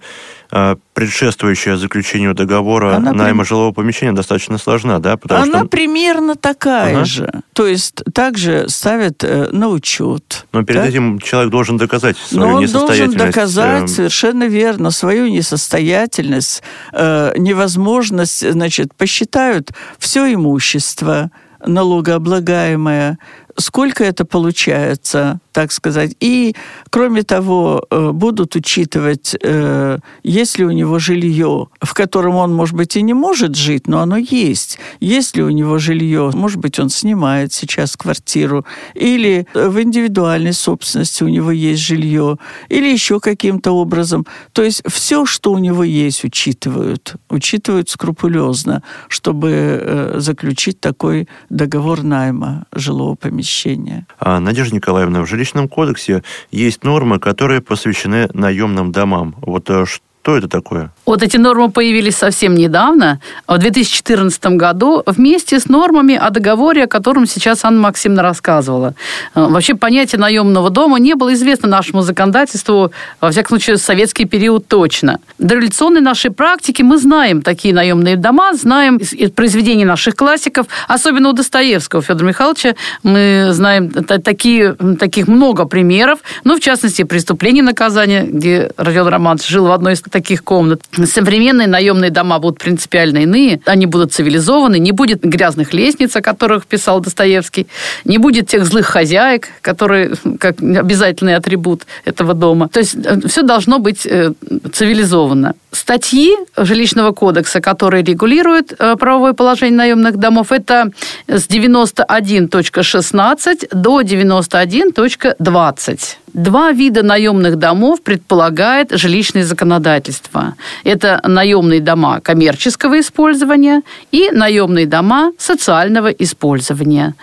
[0.49, 3.49] э, предшествующая заключению договора Она найма при...
[3.49, 5.17] жилого помещения, достаточно сложна, да?
[5.17, 5.67] Потому Она что...
[5.67, 7.05] примерно такая ага.
[7.05, 7.29] же.
[7.51, 10.45] То есть также ставят э, на учет.
[10.53, 10.87] Но перед да?
[10.87, 13.17] этим человек должен доказать свою Но он несостоятельность.
[13.17, 13.87] должен доказать, э...
[13.87, 16.63] совершенно верно, свою несостоятельность,
[16.93, 21.29] э, невозможность, значит, посчитают все имущество,
[21.65, 23.17] налогооблагаемое,
[23.57, 26.15] сколько это получается, так сказать.
[26.19, 26.55] И,
[26.89, 32.75] кроме того, э, будут учитывать, э, есть ли у него жилье, в котором он, может
[32.75, 34.79] быть, и не может жить, но оно есть.
[34.99, 41.23] Есть ли у него жилье, может быть, он снимает сейчас квартиру, или в индивидуальной собственности
[41.23, 42.37] у него есть жилье,
[42.69, 44.25] или еще каким-то образом.
[44.53, 47.15] То есть все, что у него есть, учитывают.
[47.29, 54.05] Учитывают скрупулезно, чтобы э, заключить такой договор найма жилого помещения.
[54.19, 59.35] А, Надежда Николаевна, в жилищном кодексе есть нормы, которые посвящены наемным домам.
[59.41, 59.85] Вот что э,
[60.21, 60.91] что это такое?
[61.07, 66.87] Вот эти нормы появились совсем недавно, в 2014 году, вместе с нормами о договоре, о
[66.87, 68.93] котором сейчас Анна Максимовна рассказывала.
[69.33, 74.25] Э, вообще понятие наемного дома не было известно нашему законодательству, во всяком случае, в советский
[74.25, 75.19] период точно.
[75.39, 81.29] До революционной нашей практики мы знаем такие наемные дома, знаем из произведений наших классиков, особенно
[81.29, 87.65] у Достоевского Федора Михайловича, мы знаем такие, таких много примеров, ну, в частности, «Преступление и
[87.65, 90.81] наказание», где Родион Романович жил в одной из таких комнат.
[91.05, 93.61] Современные наемные дома будут принципиально иные.
[93.65, 94.79] Они будут цивилизованы.
[94.79, 97.67] Не будет грязных лестниц, о которых писал Достоевский.
[98.05, 102.69] Не будет тех злых хозяек, которые как обязательный атрибут этого дома.
[102.69, 104.31] То есть э, все должно быть э,
[104.73, 105.55] цивилизованно.
[105.71, 110.91] Статьи жилищного кодекса, которые регулируют э, правовое положение наемных домов, это
[111.27, 116.17] с 91.16 до 91.20.
[116.33, 120.55] Два вида наемных домов предполагает жилищное законодательство.
[120.85, 123.81] Это наемные дома коммерческого использования
[124.13, 127.15] и наемные дома социального использования.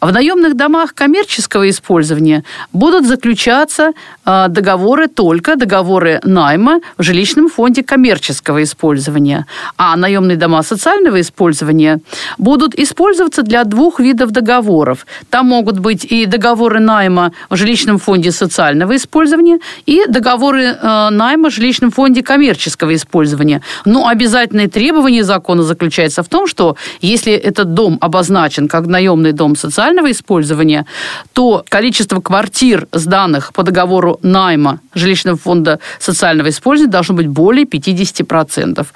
[0.00, 2.42] В наемных домах коммерческого использования
[2.72, 3.92] будут заключаться
[4.24, 9.46] а, договоры только договоры найма в жилищном фонде коммерческого использования.
[9.76, 12.00] А наемные дома социального использования
[12.36, 15.06] будут использоваться для двух видов договоров.
[15.30, 21.08] Там могут быть и договоры найма в жилищном фонде социального социального использования и договоры э,
[21.10, 23.60] найма в жилищном фонде коммерческого использования.
[23.84, 29.56] Но обязательное требование закона заключается в том, что если этот дом обозначен как наемный дом
[29.56, 30.86] социального использования,
[31.34, 38.86] то количество квартир, сданных по договору найма жилищного фонда социального использования должно быть более 50%.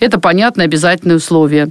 [0.00, 1.68] Это понятное обязательное условие.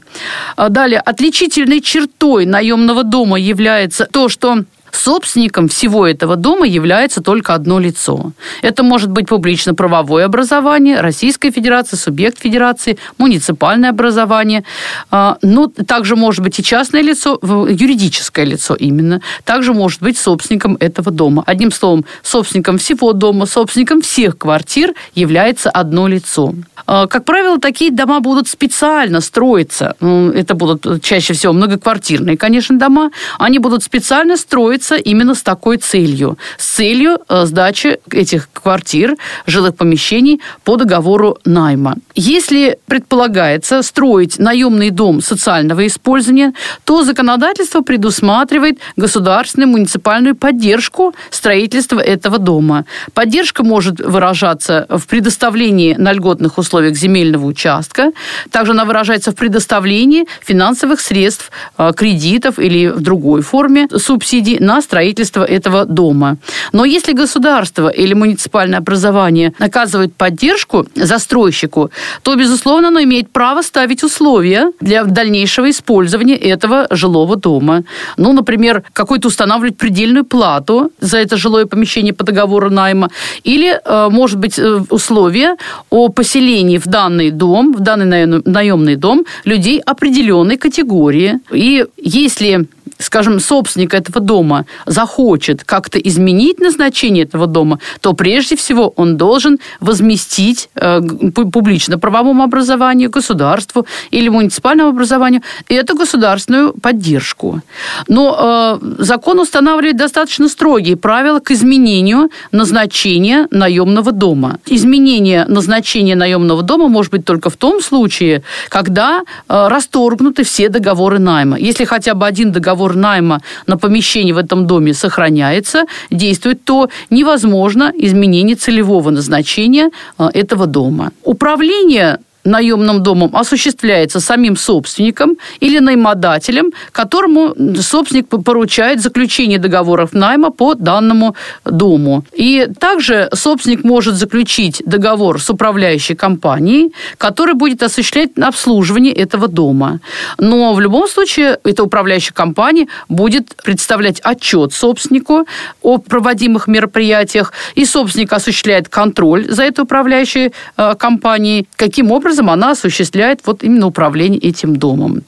[0.70, 7.80] Далее, отличительной чертой наемного дома является то, что Собственником всего этого дома является только одно
[7.80, 8.32] лицо.
[8.62, 14.64] Это может быть публично-правовое образование, Российская Федерация, субъект Федерации, муниципальное образование.
[15.12, 19.22] А, но также может быть и частное лицо, юридическое лицо именно.
[19.44, 21.44] Также может быть собственником этого дома.
[21.46, 26.54] Одним словом, собственником всего дома, собственником всех квартир является одно лицо.
[26.86, 29.96] А, как правило, такие дома будут специально строиться.
[30.00, 33.12] Это будут чаще всего многоквартирные, конечно, дома.
[33.38, 36.38] Они будут специально строиться строится именно с такой целью.
[36.58, 39.16] С целью э, сдачи этих квартир,
[39.46, 41.96] жилых помещений по договору найма.
[42.16, 46.54] Если предполагается строить наемный дом социального использования,
[46.86, 52.86] то законодательство предусматривает государственную муниципальную поддержку строительства этого дома.
[53.14, 58.12] Поддержка может выражаться в предоставлении на льготных условиях земельного участка.
[58.52, 64.82] Также она выражается в предоставлении финансовых средств, э, кредитов или в другой форме субсидий на
[64.82, 66.38] строительство этого дома.
[66.74, 71.90] Но если государство или муниципальное образование оказывает поддержку застройщику,
[72.22, 77.84] то, безусловно, оно имеет право ставить условия для дальнейшего использования этого жилого дома.
[78.18, 83.10] Ну, например, какой-то устанавливать предельную плату за это жилое помещение по договору найма.
[83.46, 85.56] Или, э, может быть, э, условия
[85.90, 91.40] о поселении в данный дом, в данный наемный дом людей определенной категории.
[91.52, 92.68] И если
[93.00, 99.60] скажем, собственник этого дома захочет как-то изменить назначение этого дома, то прежде всего он должен
[99.80, 107.62] возместить э, публично-правовому образованию, государству или муниципальному образованию эту государственную поддержку.
[108.08, 114.60] Но э, закон устанавливает достаточно строгие правила к изменению назначения наемного дома.
[114.66, 121.20] Изменение назначения наемного дома может быть только в том случае, когда э, расторгнуты все договоры
[121.20, 121.58] найма.
[121.58, 126.90] Если хотя бы один договор договор найма на помещение в этом доме сохраняется, действует, то
[127.10, 131.12] невозможно изменение целевого назначения э, этого дома.
[131.24, 140.76] Управление наемным домом осуществляется самим собственником или наймодателем, которому собственник поручает заключение договоров найма по
[140.76, 141.36] данному
[141.66, 142.24] дому.
[142.34, 150.00] И также собственник может заключить договор с управляющей компанией, который будет осуществлять обслуживание этого дома.
[150.38, 155.46] Но в любом случае эта управляющая компания будет представлять отчет собственнику
[155.82, 162.50] о проводимых мероприятиях, и собственник осуществляет контроль за этой управляющей э, компанией, каким образом образом
[162.50, 165.22] она осуществляет вот именно управление этим домом.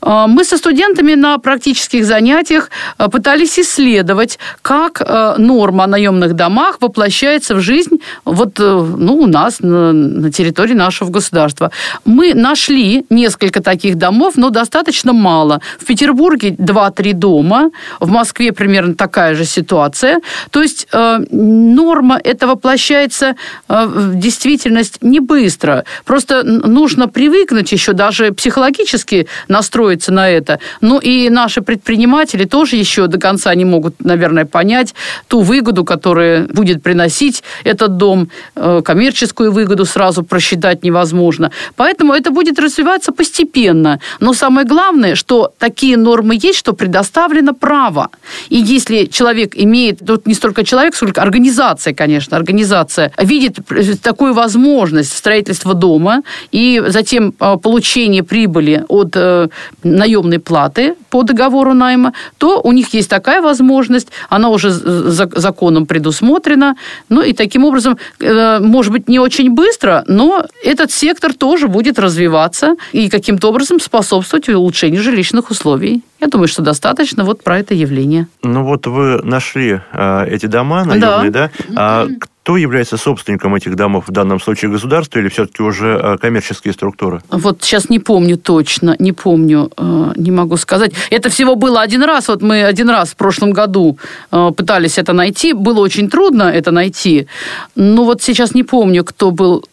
[0.00, 6.34] А, мы со студентами на практических занятиях а, пытались исследовать, как а, норма о наемных
[6.34, 8.62] домах воплощается в жизнь вот, э,
[8.98, 11.70] ну, у нас на, территории нашего государства.
[12.04, 15.60] Мы нашли несколько таких домов, но достаточно мало.
[15.78, 20.20] В Петербурге 2-3 дома, в Москве примерно такая же ситуация.
[20.50, 23.34] То есть э, норма это воплощается
[23.68, 25.84] э, в действительность не быстро.
[26.04, 30.58] Просто нужно привыкнуть еще, даже психологически настроиться на это.
[30.80, 34.94] Ну и наши предприниматели тоже еще до конца не могут, наверное, понять
[35.28, 41.50] ту выгоду, которую будет приносить этот дом, э, коммерческую выгоду сразу просчитать невозможно.
[41.76, 44.00] Поэтому это будет развиваться постепенно.
[44.20, 48.08] Но самое главное, что такие нормы есть, что предоставлено право.
[48.48, 53.58] И если человек имеет, тут не столько человек, сколько организация, конечно, организация, видит
[54.02, 59.48] такую возможность строительства дома и затем э, получения прибыли от э,
[59.82, 66.76] наемной платы по договору найма, то у них есть такая возможность, она уже законом предусмотрена,
[67.08, 71.98] ну и таким образом, э, может быть, не очень быстро, но этот сектор тоже будет
[71.98, 76.02] развиваться и каким-то образом способствовать улучшению жилищных условий.
[76.22, 78.28] Я думаю, что достаточно вот про это явление.
[78.44, 81.50] Ну вот вы нашли э, эти дома наемные, да?
[81.68, 81.74] да?
[81.76, 82.08] А
[82.44, 87.22] кто является собственником этих домов, в данном случае государство или все-таки уже э, коммерческие структуры?
[87.28, 90.92] Вот сейчас не помню точно, не помню, э, не могу сказать.
[91.10, 93.98] Это всего было один раз, вот мы один раз в прошлом году
[94.30, 97.26] пытались это найти, было очень трудно это найти,
[97.74, 99.64] но вот сейчас не помню, кто был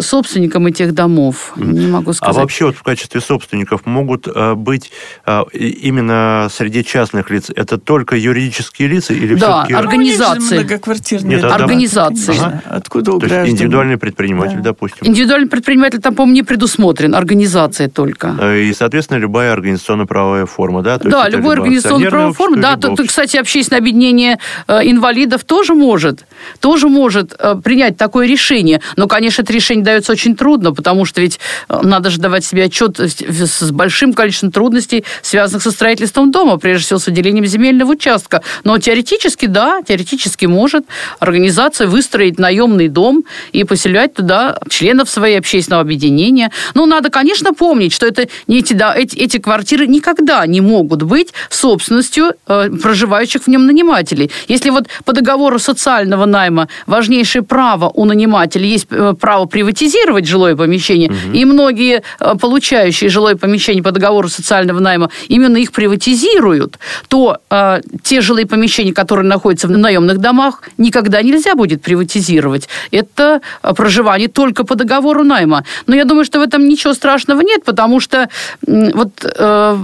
[0.00, 2.36] собственником этих домов, не могу а сказать.
[2.36, 4.90] А вообще вот в качестве собственников могут быть
[5.90, 9.74] именно среди частных лиц, это только юридические лица или да, все-таки...
[9.74, 10.54] организации.
[10.54, 12.36] Ну, многоквартирные Нет, организации организации.
[12.38, 12.62] Ага.
[12.68, 13.44] Откуда у То граждан?
[13.44, 14.70] есть индивидуальный предприниматель, да.
[14.70, 15.06] допустим.
[15.06, 18.36] Индивидуальный предприниматель там, по-моему, не предусмотрен, организация только.
[18.40, 20.98] Э, и, соответственно, любая организационно-правовая форма, да?
[20.98, 22.56] То да, любая организационно-правовая форма.
[22.58, 24.38] Да, то, то, кстати, общественное объединение
[24.68, 26.24] э, инвалидов тоже может,
[26.60, 28.80] тоже может э, принять такое решение.
[28.96, 32.98] Но, конечно, это решение дается очень трудно, потому что ведь надо же давать себе отчет
[32.98, 38.42] с большим количеством трудностей, связанных со строительством дома, прежде всего с отделением земельного участка.
[38.64, 40.84] Но теоретически, да, теоретически может
[41.20, 46.50] организация вы выстроить наемный дом и поселять туда членов своего общественного объединения.
[46.74, 51.02] Ну, надо, конечно, помнить, что это не эти, да, эти, эти квартиры никогда не могут
[51.02, 54.30] быть собственностью э, проживающих в нем нанимателей.
[54.48, 60.56] Если вот по договору социального найма важнейшее право у нанимателя есть э, право приватизировать жилое
[60.56, 61.36] помещение, угу.
[61.36, 67.80] и многие э, получающие жилое помещение по договору социального найма именно их приватизируют, то э,
[68.02, 72.68] те жилые помещения, которые находятся в наемных домах, никогда нельзя будет приватизировать.
[72.90, 75.64] Это э, проживание только по договору найма.
[75.86, 78.28] Но я думаю, что в этом ничего страшного нет, потому что
[78.66, 79.78] вот э,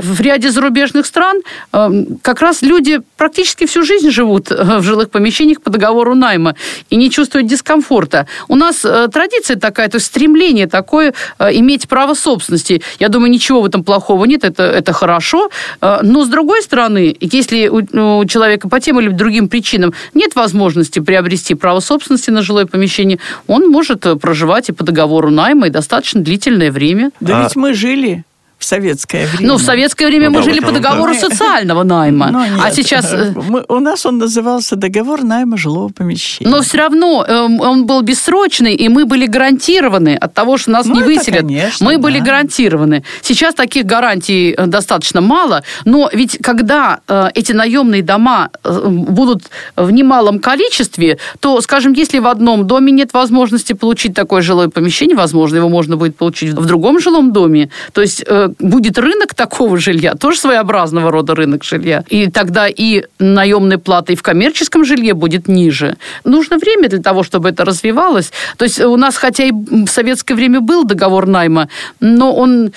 [0.00, 1.40] в ряде зарубежных стран
[1.72, 6.54] э, как раз люди практически всю жизнь живут э, в жилых помещениях по договору найма
[6.90, 8.26] и не чувствуют дискомфорта.
[8.48, 12.82] У нас э, традиция такая, то есть стремление такое иметь право собственности.
[12.98, 15.50] Я думаю, ничего в этом плохого нет, это, это хорошо.
[15.80, 21.00] Но, с другой стороны, если у, у человека по тем или другим причинам нет возможности
[21.00, 26.20] приобрести право собственности на жилое помещение, он может проживать и по договору найма и достаточно
[26.20, 27.10] длительное время.
[27.20, 27.42] Да а...
[27.44, 28.24] ведь мы жили
[28.58, 29.48] в советское время.
[29.48, 31.20] Ну, в советское время ну, мы да, жили по договору да.
[31.20, 32.30] социального найма.
[32.30, 33.12] Но ну, нет, а сейчас...
[33.12, 36.50] Э, мы, у нас он назывался договор найма жилого помещения.
[36.50, 40.86] Но все равно э, он был бессрочный, и мы были гарантированы от того, что нас
[40.86, 41.42] ну, не выселят.
[41.42, 41.98] Конечно, мы да.
[41.98, 43.04] были гарантированы.
[43.20, 49.44] Сейчас таких гарантий э, достаточно мало, но ведь когда э, эти наемные дома э, будут
[49.76, 55.16] в немалом количестве, то, скажем, если в одном доме нет возможности получить такое жилое помещение,
[55.16, 57.70] возможно, его можно будет получить в другом жилом доме.
[57.92, 62.04] То есть э, будет рынок такого жилья, тоже своеобразного рода рынок жилья.
[62.08, 65.96] И тогда и наемная плата и в коммерческом жилье будет ниже.
[66.24, 68.32] Нужно время для того, чтобы это развивалось.
[68.56, 71.68] То есть у нас, хотя и в советское время был договор найма,
[72.00, 72.72] но он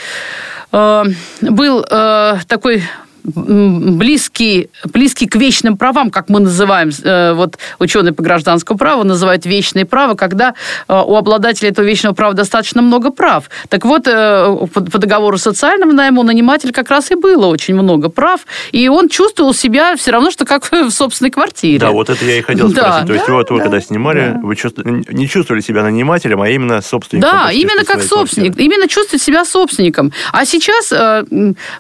[0.71, 1.03] э,
[1.41, 2.83] был э, такой
[3.23, 9.45] близкий, близкий к вечным правам, как мы называем, э, вот ученые по гражданскому праву называют
[9.45, 10.53] вечные права, когда
[10.87, 13.49] э, у обладателя этого вечного права достаточно много прав.
[13.69, 18.09] Так вот, э, по договору социального найма у нанимателя как раз и было очень много
[18.09, 18.41] прав,
[18.71, 21.79] и он чувствовал себя все равно, что как в собственной квартире.
[21.79, 23.01] Да, вот это я и хотел спросить.
[23.01, 23.05] Да.
[23.05, 24.39] То есть да, вот вы да, когда снимали, да.
[24.41, 24.79] вы чувств...
[24.83, 27.31] не чувствовали себя нанимателем, а именно собственником?
[27.31, 28.65] Да, именно как собственник, квартиры.
[28.65, 30.11] именно чувствовать себя собственником.
[30.31, 31.25] А сейчас по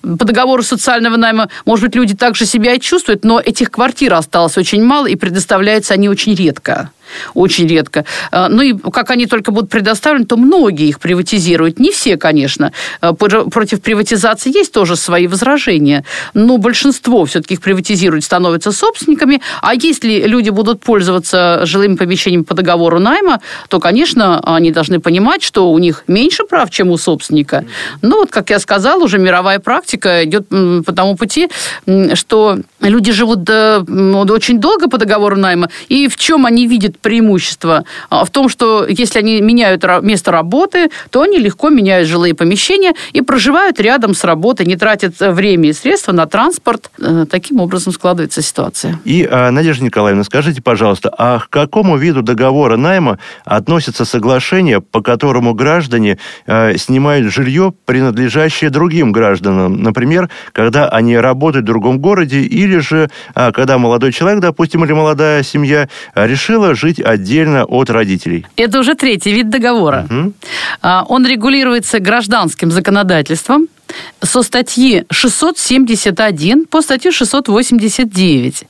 [0.01, 4.57] договору социального найма найма, может быть, люди также себя и чувствуют, но этих квартир осталось
[4.57, 6.91] очень мало, и предоставляются они очень редко
[7.33, 8.05] очень редко.
[8.31, 11.79] А, ну и как они только будут предоставлены, то многие их приватизируют.
[11.79, 12.71] Не все, конечно.
[13.01, 16.03] А, против приватизации есть тоже свои возражения,
[16.33, 19.41] но большинство все-таки их приватизируют, становятся собственниками.
[19.61, 25.43] А если люди будут пользоваться жилыми помещениями по договору найма, то, конечно, они должны понимать,
[25.43, 27.65] что у них меньше прав, чем у собственника.
[28.01, 31.49] Ну вот, как я сказала, уже мировая практика идет по тому пути,
[32.13, 38.29] что люди живут очень долго по договору найма, и в чем они видят преимущество в
[38.31, 43.79] том, что если они меняют место работы, то они легко меняют жилые помещения и проживают
[43.79, 46.89] рядом с работой, не тратят время и средства на транспорт.
[47.29, 48.99] Таким образом складывается ситуация.
[49.05, 55.53] И, Надежда Николаевна, скажите, пожалуйста, а к какому виду договора найма относится соглашение, по которому
[55.53, 56.17] граждане
[56.77, 59.81] снимают жилье, принадлежащее другим гражданам?
[59.81, 65.43] Например, когда они работают в другом городе или же когда молодой человек, допустим, или молодая
[65.43, 68.45] семья решила жить отдельно от родителей.
[68.55, 70.07] Это уже третий вид договора.
[70.09, 70.33] Угу.
[71.09, 73.67] Он регулируется гражданским законодательством
[74.21, 78.63] со статьи 671 по статью 689.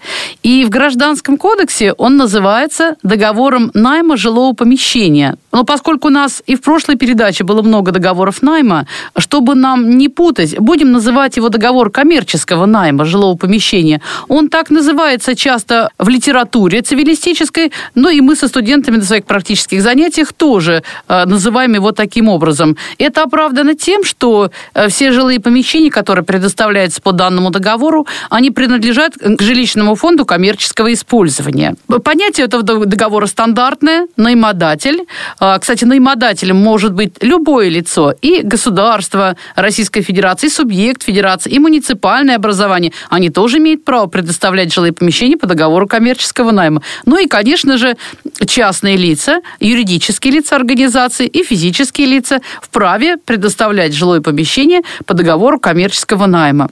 [0.44, 5.38] И в Гражданском кодексе он называется договором найма жилого помещения.
[5.52, 8.86] Но поскольку у нас и в прошлой передаче было много договоров найма,
[9.18, 14.02] чтобы нам не путать, будем называть его договор коммерческого найма жилого помещения.
[14.28, 19.82] Он так называется часто в литературе цивилистической, но и мы со студентами на своих практических
[19.82, 22.78] занятиях тоже э, называем его таким образом.
[22.98, 29.42] Это оправдано тем, что э, жилые помещения, которые предоставляются по данному договору, они принадлежат к
[29.42, 31.76] жилищному фонду коммерческого использования.
[32.04, 35.06] Понятие этого договора стандартное, наимодатель.
[35.40, 41.60] А, кстати, наимодателем может быть любое лицо, и государство Российской Федерации, и субъект Федерации, и
[41.60, 42.92] муниципальное образование.
[43.10, 46.82] Они тоже имеют право предоставлять жилые помещения по договору коммерческого найма.
[47.06, 47.98] Ну и, конечно же,
[48.46, 56.26] частные лица, юридические лица организации и физические лица вправе предоставлять жилое помещение по договору коммерческого
[56.26, 56.70] найма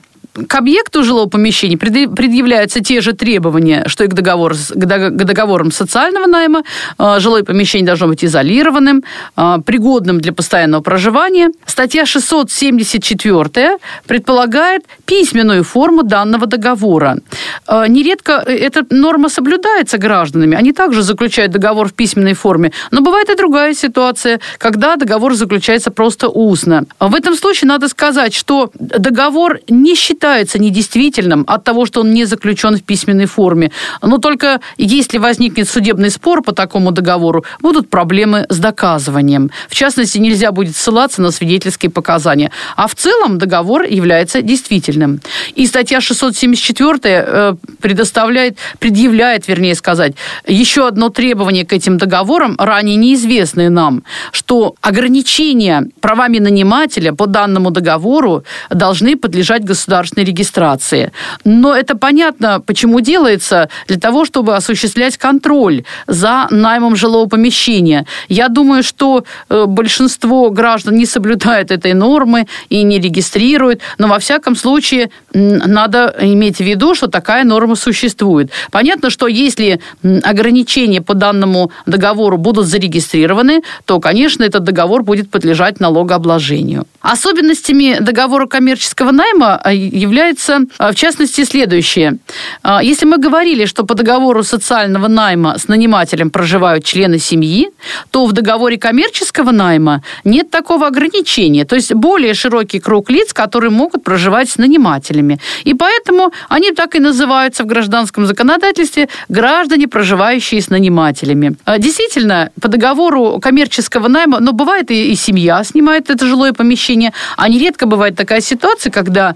[0.47, 6.27] к объекту жилого помещения предъявляются те же требования, что и к, договору, к договорам социального
[6.27, 6.63] найма.
[6.97, 9.03] А, жилое помещение должно быть изолированным,
[9.35, 11.49] а, пригодным для постоянного проживания.
[11.65, 17.17] Статья 674 предполагает письменную форму данного договора.
[17.65, 20.55] А, нередко эта норма соблюдается гражданами.
[20.55, 22.71] Они также заключают договор в письменной форме.
[22.91, 26.85] Но бывает и другая ситуация, когда договор заключается просто устно.
[26.99, 32.13] В этом случае надо сказать, что договор не считается считается недействительным от того, что он
[32.13, 33.71] не заключен в письменной форме.
[34.01, 39.49] Но только если возникнет судебный спор по такому договору, будут проблемы с доказыванием.
[39.69, 42.51] В частности, нельзя будет ссылаться на свидетельские показания.
[42.75, 45.21] А в целом договор является действительным.
[45.55, 50.13] И статья 674 э, предоставляет, предъявляет, вернее сказать,
[50.47, 57.71] еще одно требование к этим договорам, ранее неизвестное нам, что ограничения правами нанимателя по данному
[57.71, 61.11] договору должны подлежать государственной государственной регистрации.
[61.45, 68.05] Но это понятно, почему делается, для того, чтобы осуществлять контроль за наймом жилого помещения.
[68.29, 74.17] Я думаю, что э, большинство граждан не соблюдает этой нормы и не регистрирует, но во
[74.19, 78.51] всяком случае надо иметь в виду, что такая норма существует.
[78.71, 79.79] Понятно, что если
[80.23, 86.85] ограничения по данному договору будут зарегистрированы, то, конечно, этот договор будет подлежать налогообложению.
[87.01, 92.17] Особенностями договора коммерческого найма э, является, а, в частности, следующее.
[92.63, 97.69] А, если мы говорили, что по договору социального найма с нанимателем проживают члены семьи,
[98.11, 101.65] то в договоре коммерческого найма нет такого ограничения.
[101.65, 105.39] То есть более широкий круг лиц, которые могут проживать с нанимателями.
[105.65, 111.55] И поэтому они так и называются в гражданском законодательстве граждане, проживающие с нанимателями.
[111.65, 117.49] А, действительно, по договору коммерческого найма, но бывает и, семья снимает это жилое помещение, а
[117.49, 119.35] нередко бывает такая ситуация, когда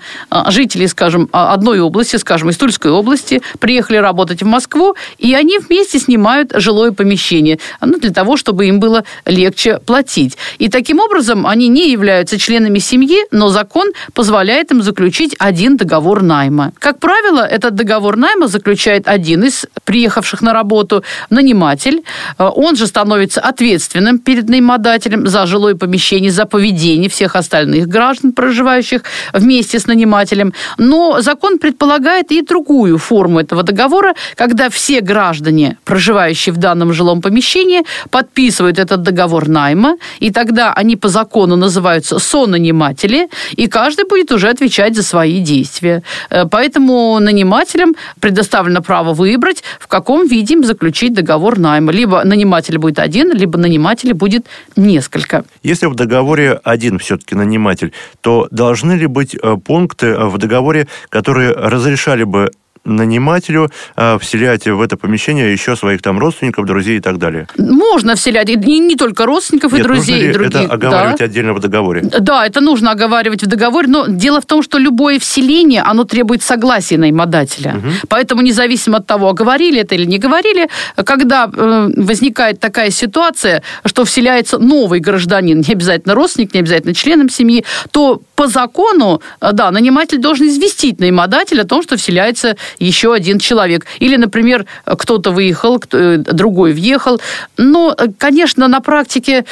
[0.52, 5.58] жители, скажем, а, одной области, скажем, из Тульской области, приехали работать в Москву, и они
[5.60, 10.38] вместе снимают жилое помещение, ну, для того, чтобы им было легче платить.
[10.60, 16.22] И таким образом они не являются членами семьи, но закон позволяет им заключить один договор
[16.22, 16.74] найма.
[16.80, 22.04] Как правило, этот договор найма заключает один из приехавших на работу наниматель.
[22.38, 28.34] А, он же становится ответственным перед наимодателем за жилое помещение, за поведение всех остальных граждан,
[28.34, 30.54] проживающих вместе с нанимателем потребителям.
[30.78, 37.22] Но закон предполагает и другую форму этого договора, когда все граждане, проживающие в данном жилом
[37.22, 44.32] помещении, подписывают этот договор найма, и тогда они по закону называются сонаниматели, и каждый будет
[44.32, 46.02] уже отвечать за свои действия.
[46.30, 51.92] Э, поэтому нанимателям предоставлено право выбрать, в каком виде им заключить договор найма.
[51.92, 55.44] Либо наниматель будет один, либо нанимателей будет несколько.
[55.64, 61.52] Если в договоре один все-таки наниматель, то должны ли быть э, пункты в договоре, которые
[61.52, 62.52] разрешали бы
[62.84, 67.48] нанимателю э, вселять в это помещение еще своих там родственников, друзей и так далее?
[67.58, 70.62] Можно вселять, и не, не только родственников, Нет, и друзей, нужно ли и других.
[70.62, 71.26] это оговаривать да.
[71.26, 72.02] отдельно в договоре?
[72.20, 76.42] Да, это нужно оговаривать в договоре, но дело в том, что любое вселение, оно требует
[76.42, 77.76] согласия наймодателя.
[77.76, 77.88] Угу.
[78.10, 80.68] Поэтому независимо от того, говорили это или не говорили,
[81.06, 87.30] когда э, возникает такая ситуация, что вселяется новый гражданин, не обязательно родственник, не обязательно членом
[87.30, 93.14] семьи, то по закону, э, да, наниматель должен известить наимодателя о том, что вселяется еще
[93.14, 93.86] один человек.
[94.00, 97.22] Или, например, кто-то выехал, э, другой въехал.
[97.58, 99.46] Но, э, конечно, на практике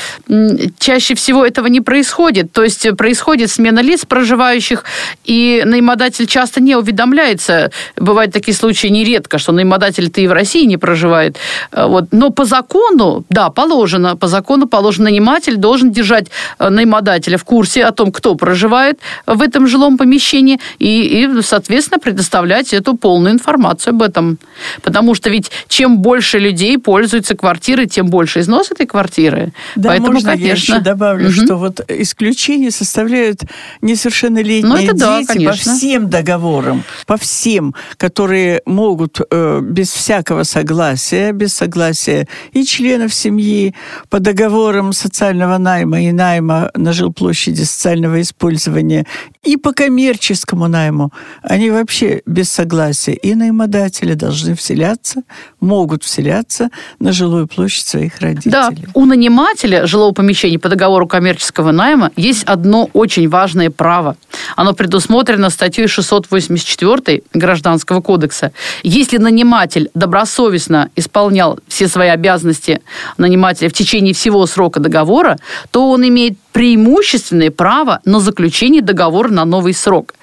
[0.80, 2.52] чаще всего этого не происходит.
[2.52, 4.84] То есть происходит смена лиц проживающих,
[5.26, 7.72] и наимодатель часто не уведомляется.
[7.96, 11.38] Бывают такие случаи нередко, что наимодатель-то и в России не проживает.
[11.72, 12.06] Вот.
[12.12, 16.28] Но по закону, да, положено, по закону положено, наниматель должен держать
[16.60, 22.74] наимодателя в курсе о том, кто проживает в этом жилом помещении, и, и соответственно, предоставлять
[22.74, 24.38] эту полную информацию об этом.
[24.84, 29.52] Потому что ведь чем больше людей пользуются квартирой, тем больше износ этой квартиры.
[29.76, 30.46] Да, Поэтому, можно конечно.
[30.46, 31.34] я еще добавлю, угу.
[31.34, 33.42] что вот исключения составляют
[33.82, 40.44] несовершеннолетние ну, это дети да, по всем договорам, по всем, которые могут э, без всякого
[40.44, 43.74] согласия, без согласия и членов семьи,
[44.10, 49.08] по договорам социального найма и найма на жилплощади социального использования,
[49.42, 55.24] и по коммерческому найму, они вообще без согласия и наймодатели должны вселяться,
[55.60, 56.70] могут вселяться
[57.00, 58.52] на жилую площадь своих родителей.
[58.52, 64.18] Да, у нанимателя жилого помещения по договору коммерческого найма есть одно очень важное право.
[64.56, 68.52] Оно предусмотрено статьей 684 Гражданского кодекса.
[68.84, 72.82] Если наниматель добросовестно исполнял все свои обязанности
[73.18, 75.38] нанимателя в течение всего срока договора,
[75.72, 80.14] то он имеет преимущественное право на заключение договора на новый срок.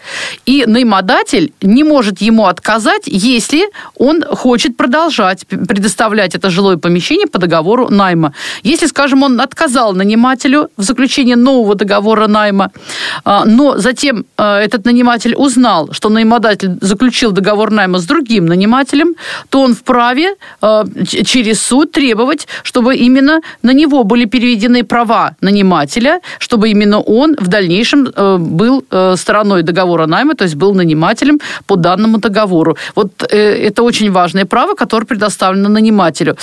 [0.45, 3.62] И наимодатель не может ему отказать, если
[3.95, 8.34] он хочет продолжать предоставлять это жилое помещение по договору найма.
[8.64, 12.70] Если, скажем, он отказал нанимателю в заключении нового договора найма,
[13.24, 19.14] а, но затем а, этот наниматель узнал, что наимодатель заключил договор найма с другим нанимателем,
[19.49, 26.20] то он вправе а, через суд требовать, чтобы именно на него были переведены права нанимателя,
[26.38, 31.40] чтобы именно он в дальнейшем э, был э, стороной договора найма, то есть был нанимателем
[31.66, 32.76] по данному договору.
[32.94, 36.36] Вот э, это очень важное право, которое предоставлено нанимателю.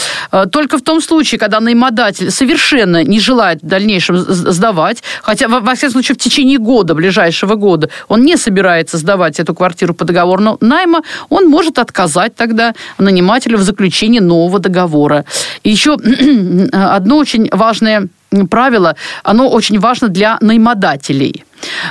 [0.52, 5.92] Только в том случае, когда наимодатель совершенно не желает в дальнейшем сдавать, хотя, во всяком
[5.92, 11.02] случае, в течение года, ближайшего года, он не собирается сдавать эту квартиру по договору найма,
[11.30, 15.26] он может отказать тогда нанимателю в заключении нового договора.
[15.64, 15.94] Еще
[16.72, 18.08] одно очень важное
[18.48, 21.44] правило, оно очень важно для наимодателей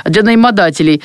[0.05, 1.01] для наимодателей.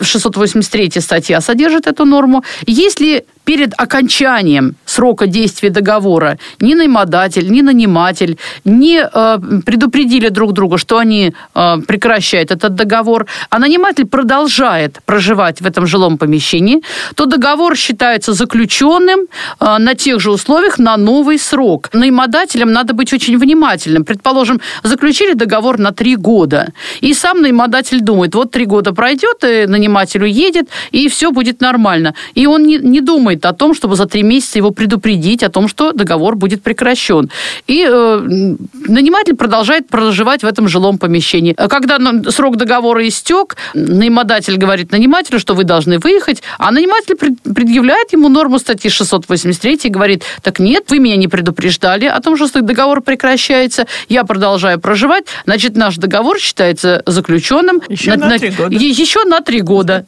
[0.00, 2.44] 683 а, статья содержит эту норму.
[2.66, 10.78] Если перед окончанием срока действия договора ни наимодатель, ни наниматель не э, предупредили друг друга,
[10.78, 16.82] что они э, прекращают этот договор, а наниматель продолжает проживать в этом жилом помещении,
[17.14, 19.20] то договор считается заключенным
[19.60, 21.90] на тех же условиях на новый срок.
[21.92, 24.04] Наимодателям надо быть очень внимательным.
[24.04, 29.66] Предположим, заключили договор на три года, и сам наимодатель думает, вот три года пройдет, и
[29.66, 32.14] наниматель уедет, и все будет нормально.
[32.34, 35.68] И он не, не думает, о том, чтобы за три месяца его предупредить о том,
[35.68, 37.30] что договор будет прекращен.
[37.66, 38.56] И э,
[38.88, 41.52] наниматель продолжает проживать в этом жилом помещении.
[41.52, 41.98] Когда
[42.30, 48.58] срок договора истек, наимодатель говорит нанимателю, что вы должны выехать, а наниматель предъявляет ему норму
[48.58, 53.86] статьи 683 и говорит, так нет, вы меня не предупреждали о том, что договор прекращается,
[54.08, 57.80] я продолжаю проживать, значит, наш договор считается заключенным.
[57.88, 58.76] Еще на, на три года.
[58.76, 60.06] Еще на три года.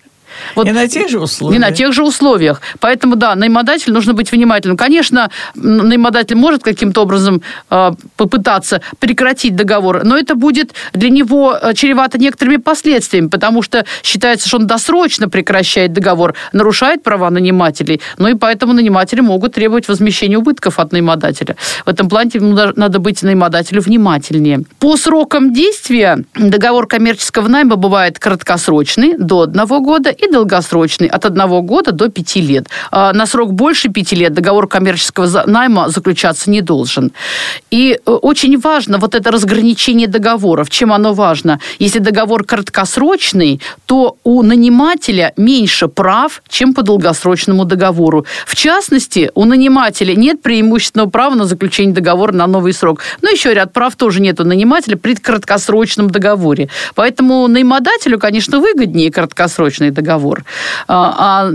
[0.54, 1.52] Вот, не на тех же условиях.
[1.52, 2.60] Не на тех же условиях.
[2.80, 4.76] Поэтому, да, наимодатель нужно быть внимательным.
[4.76, 11.74] Конечно, наимодатель может каким-то образом э, попытаться прекратить договор, но это будет для него э,
[11.74, 18.28] чревато некоторыми последствиями, потому что считается, что он досрочно прекращает договор, нарушает права нанимателей, ну
[18.28, 21.56] и поэтому наниматели могут требовать возмещения убытков от наимодателя.
[21.84, 22.30] В этом плане
[22.76, 24.62] надо быть наимодателю внимательнее.
[24.78, 31.62] По срокам действия договор коммерческого найма бывает краткосрочный, до одного года, и долгосрочный от одного
[31.62, 32.68] года до пяти лет.
[32.90, 37.12] А, на срок больше пяти лет договор коммерческого найма заключаться не должен.
[37.70, 40.70] И э, очень важно вот это разграничение договоров.
[40.70, 41.60] Чем оно важно?
[41.78, 48.26] Если договор краткосрочный, то у нанимателя меньше прав, чем по долгосрочному договору.
[48.46, 53.00] В частности, у нанимателя нет преимущественного права на заключение договора на новый срок.
[53.22, 56.68] Но еще ряд прав тоже нет у нанимателя при краткосрочном договоре.
[56.94, 60.44] Поэтому наимодателю, конечно, выгоднее краткосрочный договор договор
[60.86, 61.52] а, а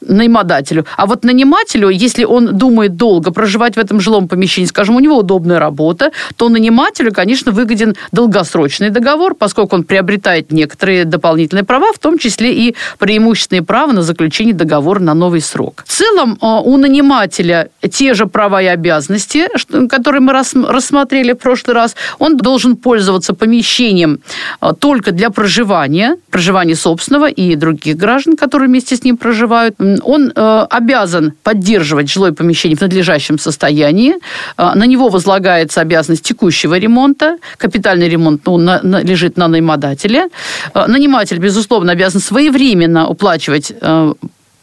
[0.00, 0.84] нанимодателю.
[0.96, 5.18] А вот нанимателю, если он думает долго проживать в этом жилом помещении, скажем, у него
[5.18, 11.98] удобная работа, то нанимателю, конечно, выгоден долгосрочный договор, поскольку он приобретает некоторые дополнительные права, в
[11.98, 15.84] том числе и преимущественные права на заключение договора на новый срок.
[15.86, 19.48] В целом а, у нанимателя те же права и обязанности,
[19.88, 21.96] которые мы рассмотрели в прошлый раз.
[22.18, 24.18] Он должен пользоваться помещением
[24.60, 29.76] а, только для проживания, проживания собственного и других граждан, которые вместе с ним проживают.
[30.02, 34.14] Он э, обязан поддерживать жилое помещение в надлежащем состоянии.
[34.56, 37.38] А, на него возлагается обязанность текущего ремонта.
[37.56, 40.28] Капитальный ремонт ну, на, на, лежит на нанимодателе.
[40.74, 44.14] Наниматель, безусловно, обязан своевременно уплачивать э,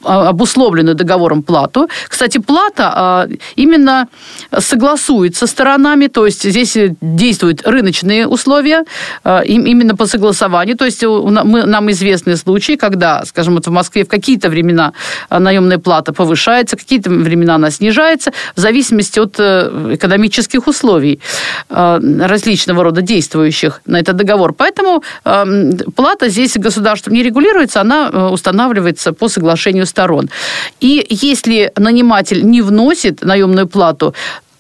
[0.06, 1.90] обусловленную договором плату.
[2.08, 4.08] Кстати, плата а, именно
[4.58, 8.84] согласуется сторонами, то есть здесь действуют рыночные условия
[9.24, 10.78] а, именно по согласованию.
[10.78, 14.94] То есть мы, нам известны случаи, когда, скажем, вот в Москве в какие-то времена
[15.30, 21.20] наемная плата повышается, какие-то времена она снижается, в зависимости от э, экономических условий
[21.70, 24.54] различного рода действующих на этот договор.
[24.54, 30.30] Поэтому плата здесь государством не регулируется, она э, устанавливается по соглашению сторон.
[30.84, 34.14] И если наниматель не вносит наемную плату,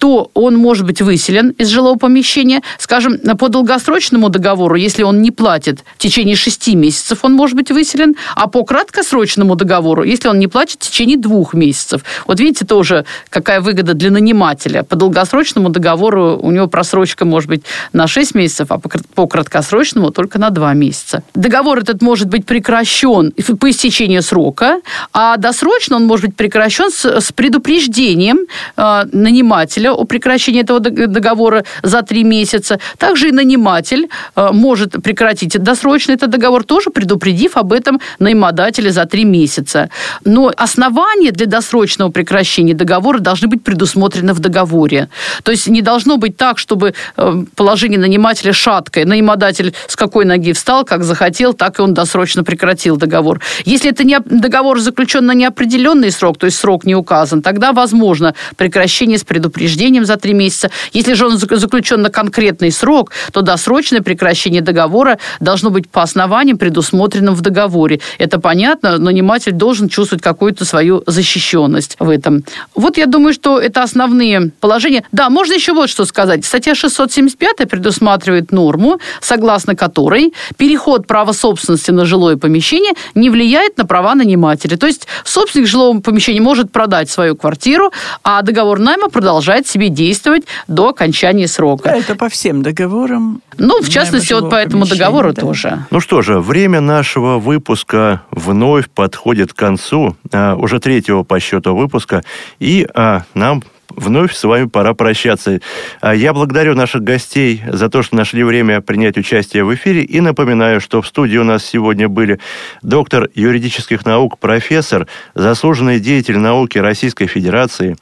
[0.06, 2.62] то он может быть выселен из жилого помещения.
[2.78, 7.72] Скажем, по долгосрочному договору, если он не платит в течение шести месяцев, он может быть
[7.72, 12.03] выселен, а по краткосрочному договору, если он не платит в течение двух месяцев.
[12.28, 14.84] Вот видите тоже, какая выгода для нанимателя.
[14.84, 20.38] По долгосрочному договору у него просрочка может быть на 6 месяцев, а по краткосрочному только
[20.38, 21.24] на 2 месяца.
[21.34, 24.82] Договор этот может быть прекращен по истечению срока,
[25.14, 28.41] а досрочно он может быть прекращен с предупреждением
[28.78, 32.79] э, нанимателя о прекращении этого договора за три месяца.
[32.97, 39.05] Также и наниматель э, может прекратить досрочно этот договор, тоже предупредив об этом наимодателя за
[39.05, 39.89] три месяца.
[40.23, 45.09] Но основания для досрочного прекращения договора должны быть предусмотрены в договоре.
[45.43, 49.05] То есть не должно быть так, чтобы э, положение нанимателя шаткое.
[49.05, 53.41] Наимодатель с какой ноги встал, как захотел, так и он досрочно прекратил договор.
[53.65, 58.33] Если это не договор заключен на неопределенный срок, то есть срок не указан, тогда возможно
[58.57, 60.69] прекращение с предупреждением предупреждением за три месяца.
[60.93, 66.57] Если же он заключен на конкретный срок, то досрочное прекращение договора должно быть по основаниям,
[66.57, 67.99] предусмотренным в договоре.
[68.19, 72.43] Это понятно, но наниматель должен чувствовать какую-то свою защищенность в этом.
[72.76, 75.03] Вот я думаю, что это основные положения.
[75.11, 76.45] Да, можно еще вот что сказать.
[76.45, 83.86] Статья 675 предусматривает норму, согласно которой переход права собственности на жилое помещение не влияет на
[83.86, 84.78] права нанимателя.
[84.78, 87.91] То есть собственник жилого помещения может продать свою квартиру,
[88.23, 91.89] а договор найма продолжает позволять себе действовать до окончания срока.
[91.89, 93.41] Да, это по всем договорам.
[93.57, 95.41] Ну, в частности, вот по этому договору да.
[95.41, 95.86] тоже.
[95.91, 101.76] Ну что же, время нашего выпуска вновь подходит к концу, а, уже третьего по счету
[101.76, 102.24] выпуска,
[102.59, 103.63] и а, нам
[103.95, 105.59] вновь с вами пора прощаться.
[106.01, 110.20] А я благодарю наших гостей за то, что нашли время принять участие в эфире и
[110.20, 112.39] напоминаю, что в студии у нас сегодня были
[112.82, 117.95] доктор юридических наук, профессор, заслуженный деятель науки Российской Федерации,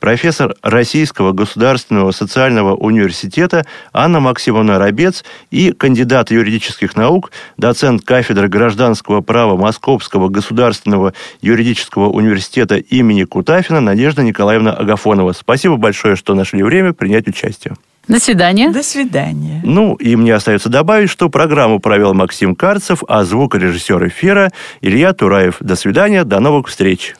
[0.00, 9.20] профессор Российского государственного социального университета Анна Максимовна Рабец и кандидат юридических наук, доцент кафедры гражданского
[9.20, 15.32] права Московского государственного юридического университета имени Кутафина Надежда Николаевна Агафонова.
[15.32, 17.76] Спасибо большое, что нашли время принять участие.
[18.08, 18.70] До свидания.
[18.70, 19.60] До свидания.
[19.62, 25.58] Ну, и мне остается добавить, что программу провел Максим Карцев, а звукорежиссер эфира Илья Тураев.
[25.60, 27.14] До свидания, до новых встреч.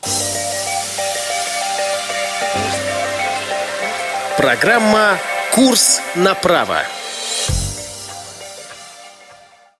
[4.37, 5.17] Программа
[5.51, 6.83] «Курс на право».